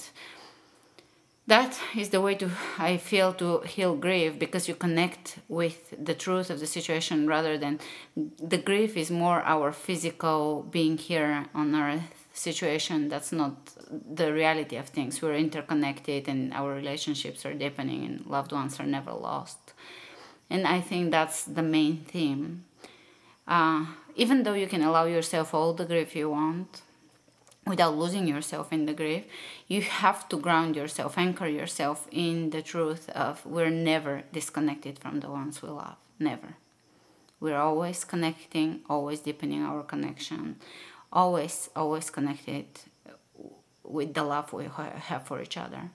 that 1.48 1.80
is 1.96 2.10
the 2.10 2.20
way 2.20 2.34
to 2.34 2.50
i 2.80 2.98
feel 2.98 3.32
to 3.32 3.60
heal 3.60 3.96
grief 3.96 4.40
because 4.40 4.68
you 4.68 4.74
connect 4.74 5.38
with 5.48 5.94
the 6.04 6.16
truth 6.16 6.50
of 6.50 6.60
the 6.60 6.66
situation 6.66 7.28
rather 7.28 7.56
than 7.56 7.80
the 8.16 8.58
grief 8.58 8.98
is 8.98 9.12
more 9.12 9.44
our 9.44 9.72
physical 9.72 10.64
being 10.72 10.98
here 10.98 11.46
on 11.54 11.76
earth 11.76 12.26
situation. 12.38 13.08
That's 13.10 13.32
not 13.32 13.56
the 13.90 14.34
reality 14.34 14.76
of 14.76 14.90
things. 14.90 15.22
We're 15.22 15.36
interconnected 15.36 16.28
and 16.28 16.54
our 16.54 16.74
relationships 16.74 17.46
are 17.46 17.54
deepening 17.54 18.04
and 18.06 18.26
loved 18.26 18.52
ones 18.52 18.80
are 18.80 18.86
never 18.86 19.14
lost 19.14 19.74
and 20.50 20.68
I 20.68 20.82
think 20.82 21.12
that's 21.12 21.44
the 21.44 21.64
main 21.64 21.98
theme. 22.06 22.66
Uh, 23.48 23.86
even 24.16 24.44
though 24.44 24.54
you 24.54 24.68
can 24.68 24.82
allow 24.82 25.06
yourself 25.06 25.54
all 25.54 25.74
the 25.74 25.86
grief 25.86 26.16
you 26.16 26.30
want 26.30 26.82
without 27.66 27.98
losing 27.98 28.28
yourself 28.28 28.72
in 28.72 28.86
the 28.86 28.94
grief, 28.94 29.26
you 29.68 29.82
have 29.82 30.30
to 30.30 30.38
ground 30.38 30.76
yourself, 30.76 31.18
anchor 31.18 31.48
yourself 31.48 32.08
in 32.12 32.52
the 32.52 32.62
truth 32.62 33.10
of 33.10 33.46
we're 33.46 33.70
never 33.70 34.24
disconnected 34.32 35.00
from 35.00 35.20
the 35.20 35.30
ones 35.30 35.62
we 35.62 35.70
love. 35.70 35.98
Never. 36.20 36.56
We're 37.40 37.58
always 37.58 38.04
connecting, 38.06 38.82
always 38.90 39.20
deepening 39.20 39.64
our 39.64 39.84
connection, 39.84 40.58
always, 41.12 41.70
always 41.76 42.10
connected 42.10 42.66
with 43.84 44.14
the 44.14 44.24
love 44.24 44.54
we 44.54 44.66
have 44.66 45.28
for 45.28 45.42
each 45.42 45.58
other. 45.58 45.92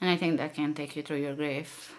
And 0.00 0.10
I 0.10 0.16
think 0.16 0.38
that 0.38 0.54
can 0.54 0.74
take 0.74 0.96
you 0.96 1.02
through 1.02 1.18
your 1.18 1.34
grief 1.34 1.94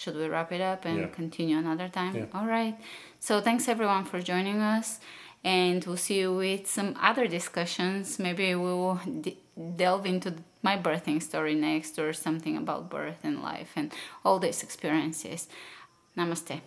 should 0.00 0.16
we 0.16 0.26
wrap 0.28 0.50
it 0.50 0.62
up 0.62 0.86
and 0.86 0.98
yeah. 0.98 1.06
continue 1.08 1.58
another 1.58 1.88
time? 1.88 2.16
Yeah. 2.16 2.24
All 2.32 2.46
right. 2.46 2.74
So 3.18 3.42
thanks 3.42 3.68
everyone 3.68 4.06
for 4.06 4.22
joining 4.22 4.60
us, 4.60 4.98
and 5.44 5.84
we'll 5.84 5.98
see 5.98 6.20
you 6.20 6.34
with 6.34 6.66
some 6.66 6.96
other 6.98 7.26
discussions. 7.26 8.18
Maybe 8.18 8.54
we'll 8.54 8.98
d- 9.20 9.36
delve 9.76 10.06
into 10.06 10.36
my 10.62 10.78
birthing 10.78 11.22
story 11.22 11.54
next, 11.54 11.98
or 11.98 12.14
something 12.14 12.56
about 12.56 12.88
birth 12.88 13.20
and 13.22 13.42
life 13.42 13.72
and 13.76 13.92
all 14.24 14.38
these 14.38 14.62
experiences. 14.62 15.48
Namaste. 16.16 16.60